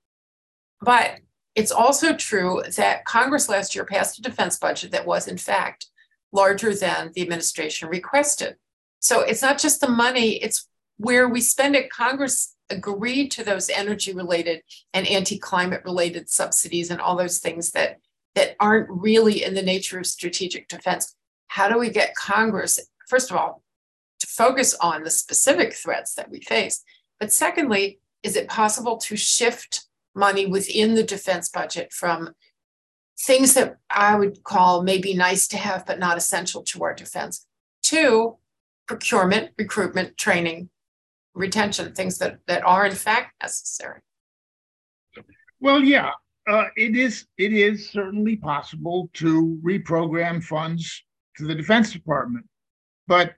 [0.80, 1.18] But
[1.54, 5.86] it's also true that Congress last year passed a defense budget that was, in fact,
[6.32, 8.56] larger than the administration requested.
[9.00, 11.90] So it's not just the money, it's where we spend it.
[11.90, 14.62] Congress agreed to those energy related
[14.94, 17.96] and anti climate related subsidies and all those things that,
[18.34, 21.16] that aren't really in the nature of strategic defense.
[21.48, 22.78] How do we get Congress,
[23.08, 23.64] first of all,
[24.20, 26.84] to focus on the specific threats that we face?
[27.18, 32.34] But secondly, is it possible to shift money within the defense budget from
[33.18, 37.46] things that I would call maybe nice to have, but not essential to our defense,
[37.84, 38.36] to
[38.86, 40.70] procurement, recruitment, training,
[41.34, 44.00] retention, things that, that are in fact necessary.
[45.60, 46.10] Well, yeah,
[46.48, 47.26] uh, it is.
[47.36, 51.04] It is certainly possible to reprogram funds
[51.36, 52.46] to the Defense Department,
[53.06, 53.34] but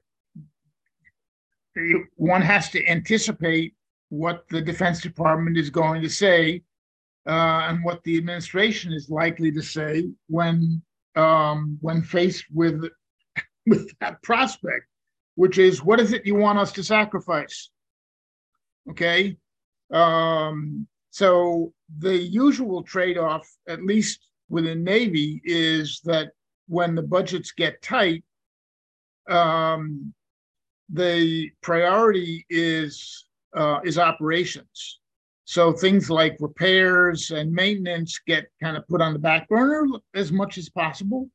[2.16, 3.75] one has to anticipate
[4.13, 6.63] what the Defense Department is going to say
[7.27, 10.83] uh, and what the administration is likely to say when
[11.17, 12.85] um, when faced with
[13.67, 14.85] with that prospect,
[15.37, 17.71] which is what is it you want us to sacrifice?
[18.91, 19.39] Okay.
[19.91, 26.33] Um, so the usual trade-off, at least within Navy, is that
[26.69, 28.25] when the budgets get tight,
[29.31, 30.13] um,
[30.91, 35.00] the priority is uh, is operations.
[35.44, 40.32] So things like repairs and maintenance get kind of put on the back burner as
[40.32, 41.28] much as possible,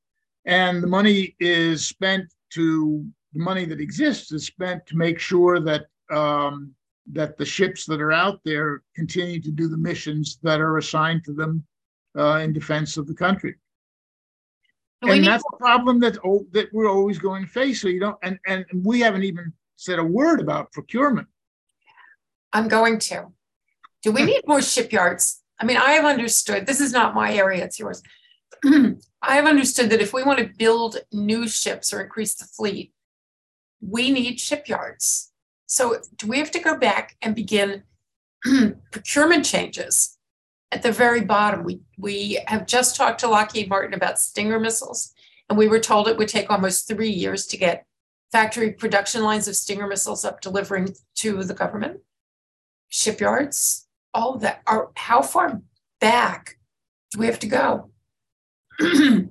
[0.45, 5.59] and the money is spent to the money that exists is spent to make sure
[5.59, 6.73] that um,
[7.11, 11.23] that the ships that are out there continue to do the missions that are assigned
[11.25, 11.63] to them
[12.17, 13.55] uh, in defense of the country.
[15.03, 17.81] We and need that's a problem that oh, that we're always going to face.
[17.81, 21.27] So you don't, and and we haven't even said a word about procurement.
[22.53, 23.27] I'm going to.
[24.03, 24.27] Do we hmm.
[24.27, 25.41] need more shipyards?
[25.59, 28.01] I mean, I have understood, this is not my area, it's yours.
[28.63, 32.93] I have understood that if we want to build new ships or increase the fleet,
[33.81, 35.31] we need shipyards.
[35.65, 37.83] So do we have to go back and begin
[38.91, 40.17] procurement changes
[40.71, 41.63] at the very bottom?
[41.63, 45.13] We, we have just talked to Lockheed Martin about Stinger missiles,
[45.49, 47.85] and we were told it would take almost three years to get
[48.31, 51.99] factory production lines of Stinger missiles up delivering to the government
[52.89, 55.61] shipyards, all of that are how far
[55.99, 56.57] back
[57.11, 57.89] do we have to go?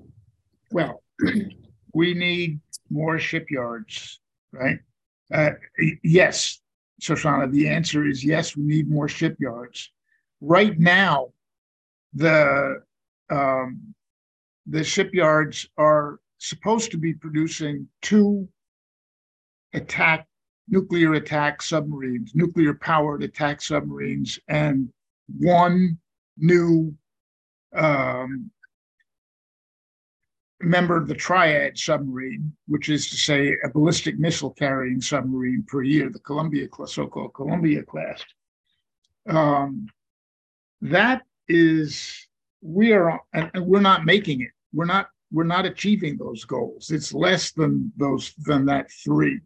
[0.72, 1.02] Well,
[1.94, 4.20] we need more shipyards,
[4.52, 4.78] right?
[5.32, 5.50] Uh,
[6.02, 6.60] yes,
[7.00, 9.92] Shoshana, the answer is yes, we need more shipyards.
[10.40, 11.28] Right now,
[12.14, 12.82] the
[13.30, 13.94] um,
[14.66, 18.48] the shipyards are supposed to be producing two
[19.72, 20.26] attack
[20.68, 24.88] nuclear attack submarines, nuclear powered attack submarines, and
[25.38, 25.98] one
[26.36, 26.94] new
[27.74, 28.50] um,
[30.60, 35.82] member of the triad submarine, which is to say a ballistic missile carrying submarine per
[35.82, 38.24] year, the Columbia class, so-called Columbia class.
[39.28, 39.86] Um,
[40.80, 42.28] that is,
[42.60, 44.50] we are, and, and we're not making it.
[44.72, 46.90] We're not, we're not achieving those goals.
[46.90, 49.40] It's less than those, than that three.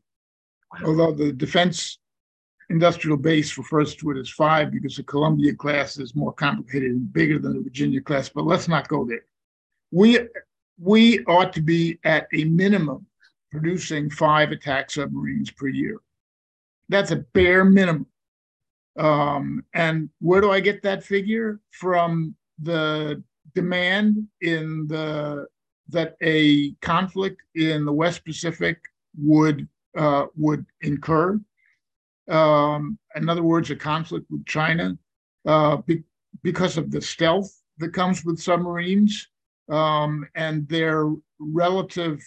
[0.85, 1.99] Although the defense
[2.71, 7.12] industrial base refers to it as five because the Columbia class is more complicated and
[7.12, 9.25] bigger than the Virginia class, but let's not go there.
[9.91, 10.21] We
[10.79, 13.07] we ought to be at a minimum
[13.51, 15.99] producing five attack submarines per year.
[16.89, 18.07] That's a bare minimum.
[18.99, 22.35] Um, and where do I get that figure from?
[22.62, 23.23] The
[23.55, 25.47] demand in the
[25.89, 28.79] that a conflict in the West Pacific
[29.18, 29.66] would
[29.97, 31.41] uh, would incur.
[32.28, 34.97] Um, in other words, a conflict with China
[35.47, 36.05] uh, be,
[36.43, 39.28] because of the stealth that comes with submarines
[39.70, 42.22] um, and their relative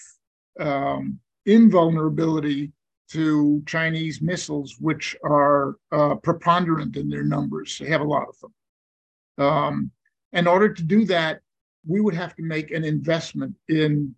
[0.59, 2.71] um, invulnerability
[3.11, 7.77] to Chinese missiles, which are uh, preponderant in their numbers.
[7.77, 9.45] They have a lot of them.
[9.45, 9.91] Um,
[10.31, 11.41] in order to do that,
[11.85, 14.15] we would have to make an investment in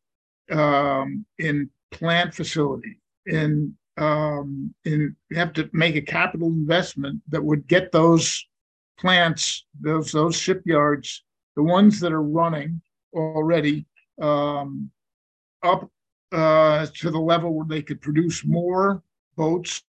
[0.51, 4.73] um, in plant facility, in um,
[5.33, 8.45] have to make a capital investment that would get those
[8.99, 11.23] plants, those those shipyards,
[11.55, 12.81] the ones that are running
[13.13, 13.85] already,
[14.21, 14.91] um,
[15.63, 15.89] up
[16.31, 19.01] uh, to the level where they could produce more
[19.37, 19.81] boats.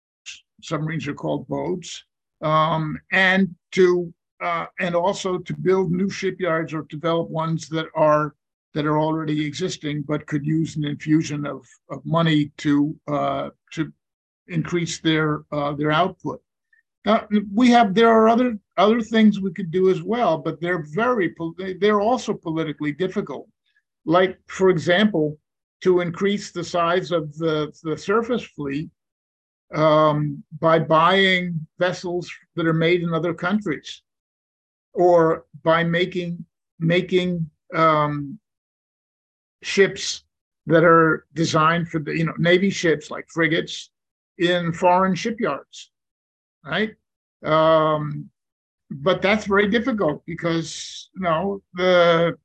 [0.62, 2.05] Submarines are called boats,
[2.43, 8.36] um, and to uh, and also to build new shipyards or develop ones that are
[8.77, 13.91] that are already existing but could use an infusion of, of money to uh, to
[14.49, 16.43] increase their uh, their output.
[17.07, 20.85] Now we have there are other other things we could do as well, but they're
[21.03, 21.35] very
[21.81, 23.49] they're also politically difficult.
[24.05, 25.39] Like for example,
[25.85, 28.91] to increase the size of the the surface fleet
[29.74, 34.03] um, by buying vessels that are made in other countries,
[34.93, 36.45] or by making
[36.79, 38.39] making um,
[39.62, 40.24] ships
[40.66, 43.90] that are designed for the you know navy ships like frigates
[44.38, 45.90] in foreign shipyards
[46.66, 46.94] right?
[47.44, 48.28] Um,
[48.90, 52.36] but that's very difficult because you know the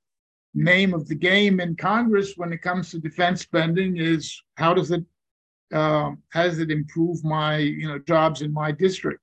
[0.54, 4.92] name of the game in congress when it comes to defense spending is how does
[4.92, 5.04] it
[5.72, 9.22] um, how does it improve my you know jobs in my district?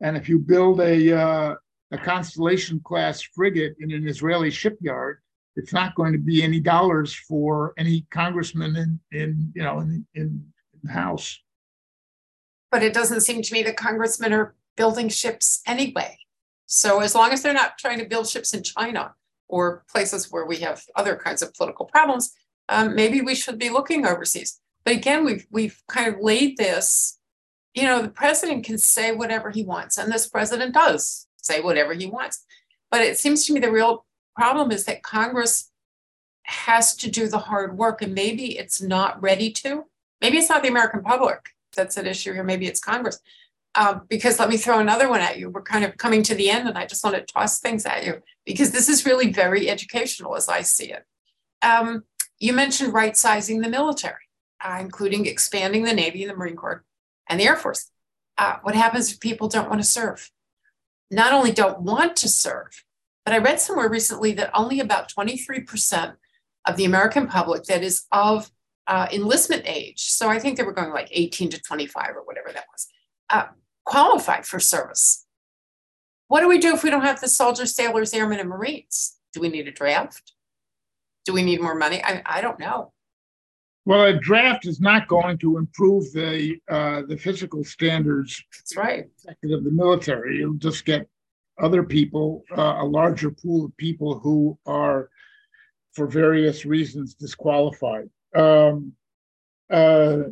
[0.00, 1.54] And if you build a uh,
[1.90, 5.18] a constellation class frigate in an israeli shipyard
[5.56, 10.06] it's not going to be any dollars for any congressman in in you know in,
[10.14, 10.44] in
[10.82, 11.38] the House.
[12.70, 16.18] But it doesn't seem to me that congressmen are building ships anyway.
[16.66, 19.14] So as long as they're not trying to build ships in China
[19.48, 22.32] or places where we have other kinds of political problems,
[22.70, 24.58] um, maybe we should be looking overseas.
[24.84, 27.18] But again, we've we've kind of laid this.
[27.74, 31.94] You know, the president can say whatever he wants, and this president does say whatever
[31.94, 32.44] he wants.
[32.90, 35.70] But it seems to me the real problem is that Congress
[36.44, 39.84] has to do the hard work, and maybe it's not ready to.
[40.20, 41.40] Maybe it's not the American public
[41.74, 42.44] that's at issue here.
[42.44, 43.18] Maybe it's Congress.
[43.74, 45.48] Um, because let me throw another one at you.
[45.48, 48.04] We're kind of coming to the end, and I just want to toss things at
[48.04, 51.04] you because this is really very educational as I see it.
[51.62, 52.04] Um,
[52.38, 54.28] you mentioned right sizing the military,
[54.62, 56.84] uh, including expanding the Navy, the Marine Corps,
[57.28, 57.90] and the Air Force.
[58.36, 60.30] Uh, what happens if people don't want to serve?
[61.10, 62.84] Not only don't want to serve,
[63.24, 66.14] but I read somewhere recently that only about 23%
[66.66, 68.50] of the American public that is of
[68.86, 72.50] uh, enlistment age, so I think they were going like 18 to 25 or whatever
[72.52, 72.88] that was,
[73.30, 73.46] uh,
[73.84, 75.26] qualify for service.
[76.28, 79.18] What do we do if we don't have the soldiers, sailors, airmen, and Marines?
[79.34, 80.32] Do we need a draft?
[81.24, 82.02] Do we need more money?
[82.02, 82.92] I, I don't know.
[83.84, 88.42] Well, a draft is not going to improve the uh, the physical standards.
[88.56, 89.06] That's right.
[89.28, 91.08] Of the military, you'll just get
[91.62, 95.08] other people, uh, a larger pool of people who are,
[95.92, 98.10] for various reasons, disqualified.
[98.34, 98.92] Um,
[99.70, 100.24] uh,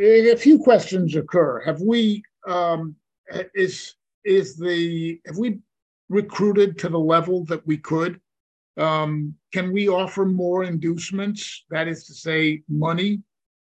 [0.00, 1.60] a few questions occur.
[1.64, 2.94] Have we um,
[3.54, 3.94] is
[4.24, 5.58] is the have we
[6.08, 8.20] recruited to the level that we could?
[8.76, 11.64] Um, can we offer more inducements?
[11.70, 13.22] That is to say, money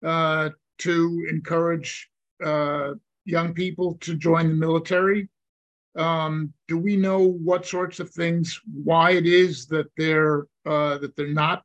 [0.03, 2.09] uh, to encourage
[2.43, 2.93] uh,
[3.25, 5.27] young people to join the military?
[5.95, 11.15] Um, do we know what sorts of things, why it is that they're uh, that
[11.15, 11.63] they're not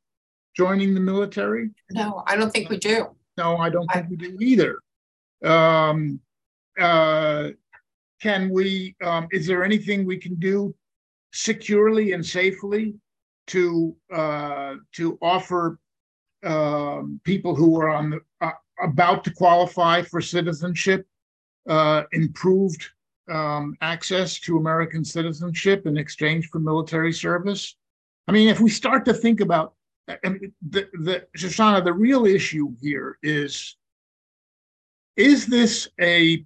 [0.57, 1.71] joining the military?
[1.91, 3.09] No, I don't think we do.
[3.37, 4.09] No, I don't think I...
[4.09, 4.79] we do either.
[5.45, 6.21] Um,
[6.79, 7.49] uh,
[8.23, 8.95] can we?
[9.03, 10.75] Um, is there anything we can do
[11.33, 12.95] securely and safely
[13.49, 15.79] to uh, to offer
[16.45, 18.53] um, people who are on the uh,
[18.83, 21.07] about to qualify for citizenship
[21.69, 22.89] uh, improved
[23.31, 27.77] um, access to American citizenship in exchange for military service.
[28.27, 29.75] I mean, if we start to think about
[30.25, 33.77] I mean, the, the Shoshana, the real issue here is
[35.17, 36.45] is this a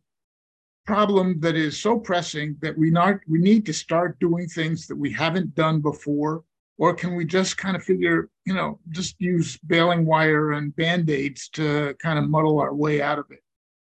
[0.87, 4.97] problem that is so pressing that we not we need to start doing things that
[4.97, 6.43] we haven't done before
[6.77, 11.49] or can we just kind of figure you know just use baling wire and band-aids
[11.49, 13.43] to kind of muddle our way out of it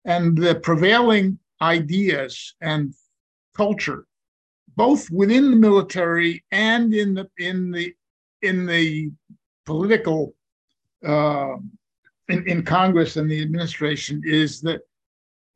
[0.05, 2.94] and the prevailing ideas and
[3.57, 4.07] culture,
[4.76, 7.94] both within the military and in the in the
[8.42, 9.11] in the
[9.66, 10.34] political
[11.07, 11.57] uh,
[12.28, 14.82] in, in Congress and the administration, is that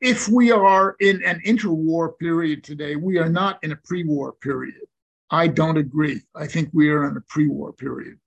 [0.01, 4.83] if we are in an interwar period today, we are not in a pre-war period.
[5.31, 6.21] I don't agree.
[6.35, 8.19] I think we are in a pre-war period.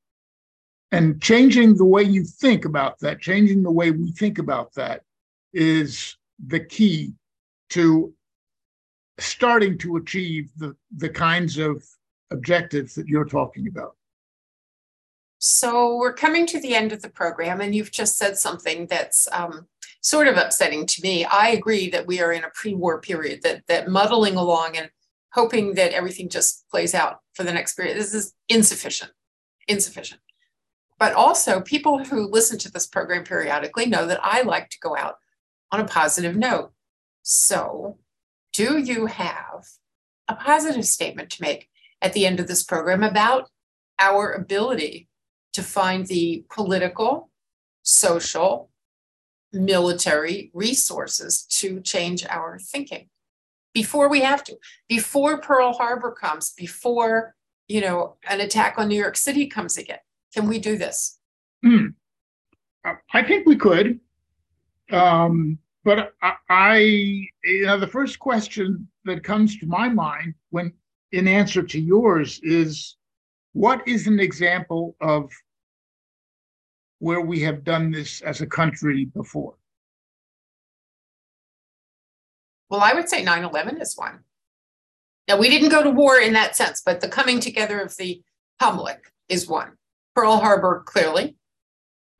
[0.91, 5.01] And changing the way you think about that, changing the way we think about that
[5.55, 7.13] is the key
[7.69, 8.13] to
[9.17, 11.83] starting to achieve the, the kinds of
[12.29, 13.95] objectives that you're talking about?
[15.39, 19.27] So we're coming to the end of the program, and you've just said something that's
[19.31, 19.67] um,
[20.01, 21.23] sort of upsetting to me.
[21.23, 24.89] I agree that we are in a pre-war period, that that muddling along and
[25.31, 27.97] hoping that everything just plays out for the next period.
[27.97, 29.11] This is insufficient,
[29.67, 30.21] insufficient.
[30.97, 34.97] But also, people who listen to this program periodically know that I like to go
[34.97, 35.15] out
[35.75, 36.71] on a positive note.
[37.21, 37.97] So,
[38.53, 39.65] do you have
[40.27, 41.69] a positive statement to make
[42.01, 43.49] at the end of this program about
[43.99, 45.09] our ability
[45.53, 47.29] to find the political,
[47.83, 48.69] social,
[49.51, 53.09] military resources to change our thinking
[53.73, 54.57] before we have to,
[54.87, 57.35] before Pearl Harbor comes, before
[57.67, 59.99] you know an attack on New York City comes again.
[60.33, 61.19] Can we do this?
[61.63, 61.87] Hmm.
[63.13, 63.99] I think we could.
[64.91, 70.73] Um, but I, I, you know, the first question that comes to my mind when
[71.11, 72.97] in answer to yours is
[73.53, 75.31] what is an example of
[76.97, 79.53] where we have done this as a country before?
[82.69, 84.21] Well, I would say 9 11 is one.
[85.27, 88.21] Now, we didn't go to war in that sense, but the coming together of the
[88.59, 89.73] public is one.
[90.15, 91.35] Pearl Harbor, clearly.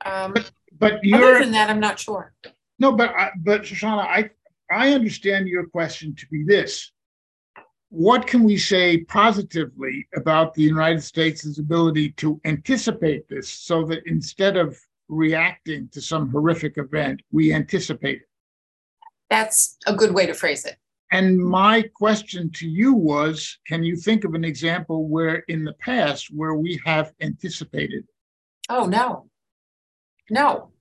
[0.04, 2.32] Um, but, but other than that, I'm not sure.
[2.78, 4.30] No, but I, but Shoshana, I
[4.70, 6.92] I understand your question to be this:
[7.88, 14.06] What can we say positively about the United States' ability to anticipate this, so that
[14.06, 18.28] instead of reacting to some horrific event, we anticipate it?
[19.30, 20.76] That's a good way to phrase it.
[21.12, 25.74] And my question to you was can you think of an example where in the
[25.74, 28.04] past where we have anticipated?
[28.68, 29.30] Oh no.
[30.28, 30.72] No.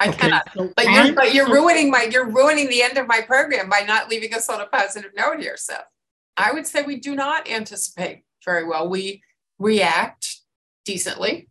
[0.00, 0.48] I okay, cannot.
[0.54, 3.80] So but you're but you're ruining my you're ruining the end of my program by
[3.86, 5.86] not leaving us on a positive note here, Seth.
[6.36, 8.88] I would say we do not anticipate very well.
[8.88, 9.22] We
[9.58, 10.40] react
[10.84, 11.48] decently.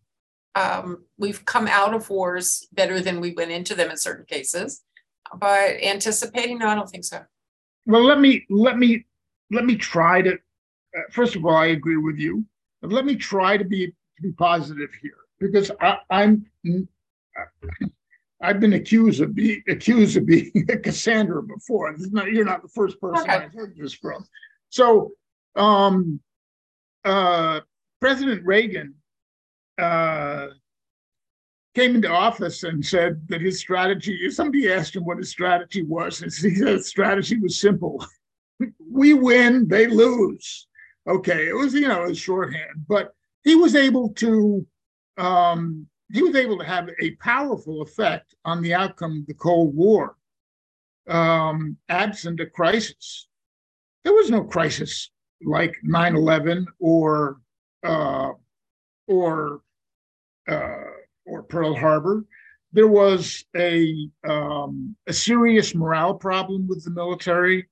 [0.55, 4.83] Um, we've come out of wars better than we went into them in certain cases,
[5.39, 7.23] but anticipating, no, I don't think so.
[7.85, 9.05] Well, let me let me
[9.51, 10.33] let me try to.
[10.33, 12.45] Uh, first of all, I agree with you,
[12.81, 16.45] but let me try to be to be positive here because I, I'm.
[18.43, 21.95] I've been accused of being accused of being a Cassandra before.
[22.11, 23.45] Not, you're not the first person okay.
[23.45, 24.25] I've heard this from.
[24.69, 25.11] So,
[25.55, 26.19] um,
[27.05, 27.61] uh,
[28.01, 28.95] President Reagan
[29.77, 30.47] uh,
[31.73, 36.21] came into office and said that his strategy, somebody asked him what his strategy was,
[36.21, 38.05] and he said his strategy was simple.
[38.91, 40.67] we win, they lose.
[41.07, 43.13] Okay, it was, you know, a shorthand, but
[43.43, 44.65] he was able to
[45.17, 49.75] um, he was able to have a powerful effect on the outcome of the Cold
[49.75, 50.15] War,
[51.09, 53.27] um, absent a crisis.
[54.03, 55.09] There was no crisis
[55.43, 57.41] like 9/11 or
[57.83, 58.31] uh,
[59.07, 59.61] or
[60.47, 60.83] uh,
[61.25, 62.25] or Pearl Harbor.
[62.73, 67.67] There was a, um, a serious morale problem with the military.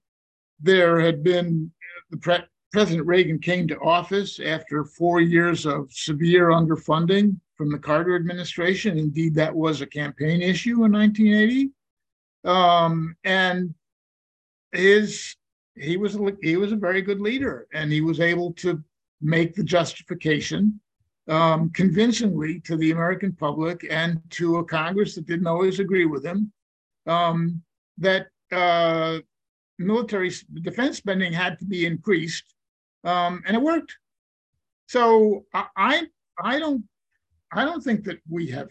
[0.59, 1.71] There had been
[2.11, 7.77] the pre- President Reagan came to office after four years of severe underfunding from the
[7.77, 8.97] Carter administration.
[8.97, 11.69] Indeed, that was a campaign issue in 1980.
[12.43, 13.75] Um, and
[14.71, 15.35] his
[15.75, 18.83] he was he was a very good leader, and he was able to
[19.21, 20.79] make the justification
[21.27, 26.25] um, convincingly to the American public and to a Congress that didn't always agree with
[26.25, 26.51] him
[27.05, 27.61] um,
[27.99, 29.19] that uh,
[29.77, 30.31] military
[30.63, 32.55] defense spending had to be increased,
[33.03, 33.95] um, and it worked.
[34.87, 36.07] So I,
[36.43, 36.83] I don't
[37.53, 38.69] I don't think that we have.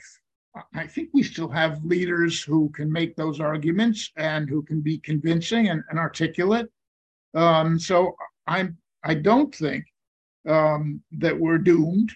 [0.74, 4.98] I think we still have leaders who can make those arguments and who can be
[4.98, 6.66] convincing and, and articulate.
[7.34, 8.16] Um, so
[8.46, 9.84] I'm I don't think
[10.48, 12.12] um, that we're doomed.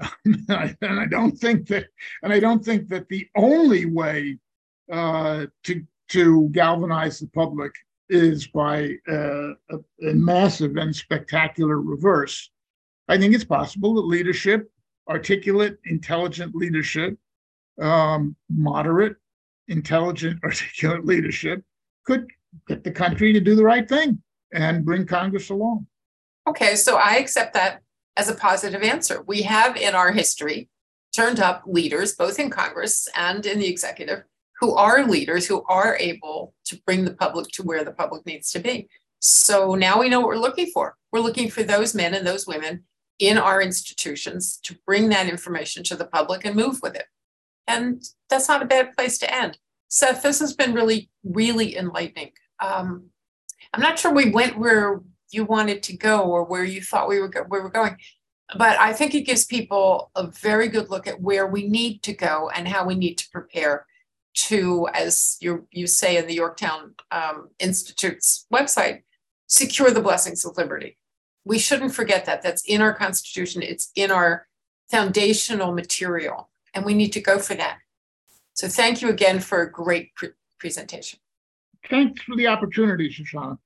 [0.24, 1.86] and I don't think that,
[2.22, 4.38] and I don't think that the only way
[4.90, 7.72] uh, to to galvanize the public
[8.08, 12.50] is by uh, a, a, massive and spectacular reverse.
[13.08, 14.70] I think it's possible that leadership,
[15.08, 17.16] articulate, intelligent leadership,
[17.80, 19.16] um, moderate,
[19.68, 21.62] intelligent, articulate leadership,
[22.04, 22.26] could
[22.68, 24.22] get the country to do the right thing
[24.52, 25.86] and bring Congress along.
[26.46, 27.80] Okay, so I accept that
[28.16, 29.22] as a positive answer.
[29.22, 30.68] We have in our history
[31.14, 34.24] turned up leaders, both in Congress and in the executive,
[34.58, 38.50] who are leaders who are able to bring the public to where the public needs
[38.52, 38.88] to be.
[39.20, 40.96] So now we know what we're looking for.
[41.12, 42.84] We're looking for those men and those women
[43.22, 47.06] in our institutions to bring that information to the public and move with it.
[47.68, 49.58] And that's not a bad place to end.
[49.86, 52.32] Seth, this has been really, really enlightening.
[52.58, 53.10] Um,
[53.72, 57.20] I'm not sure we went where you wanted to go or where you thought we
[57.20, 57.96] were go- we were going.
[58.58, 62.12] But I think it gives people a very good look at where we need to
[62.12, 63.86] go and how we need to prepare
[64.48, 69.02] to, as you you say in the Yorktown um, Institute's website,
[69.46, 70.98] secure the blessings of liberty.
[71.44, 72.42] We shouldn't forget that.
[72.42, 73.62] That's in our Constitution.
[73.62, 74.46] It's in our
[74.90, 77.78] foundational material, and we need to go for that.
[78.54, 81.18] So thank you again for a great pre- presentation.
[81.88, 83.58] Thanks for the opportunity, Shoshana.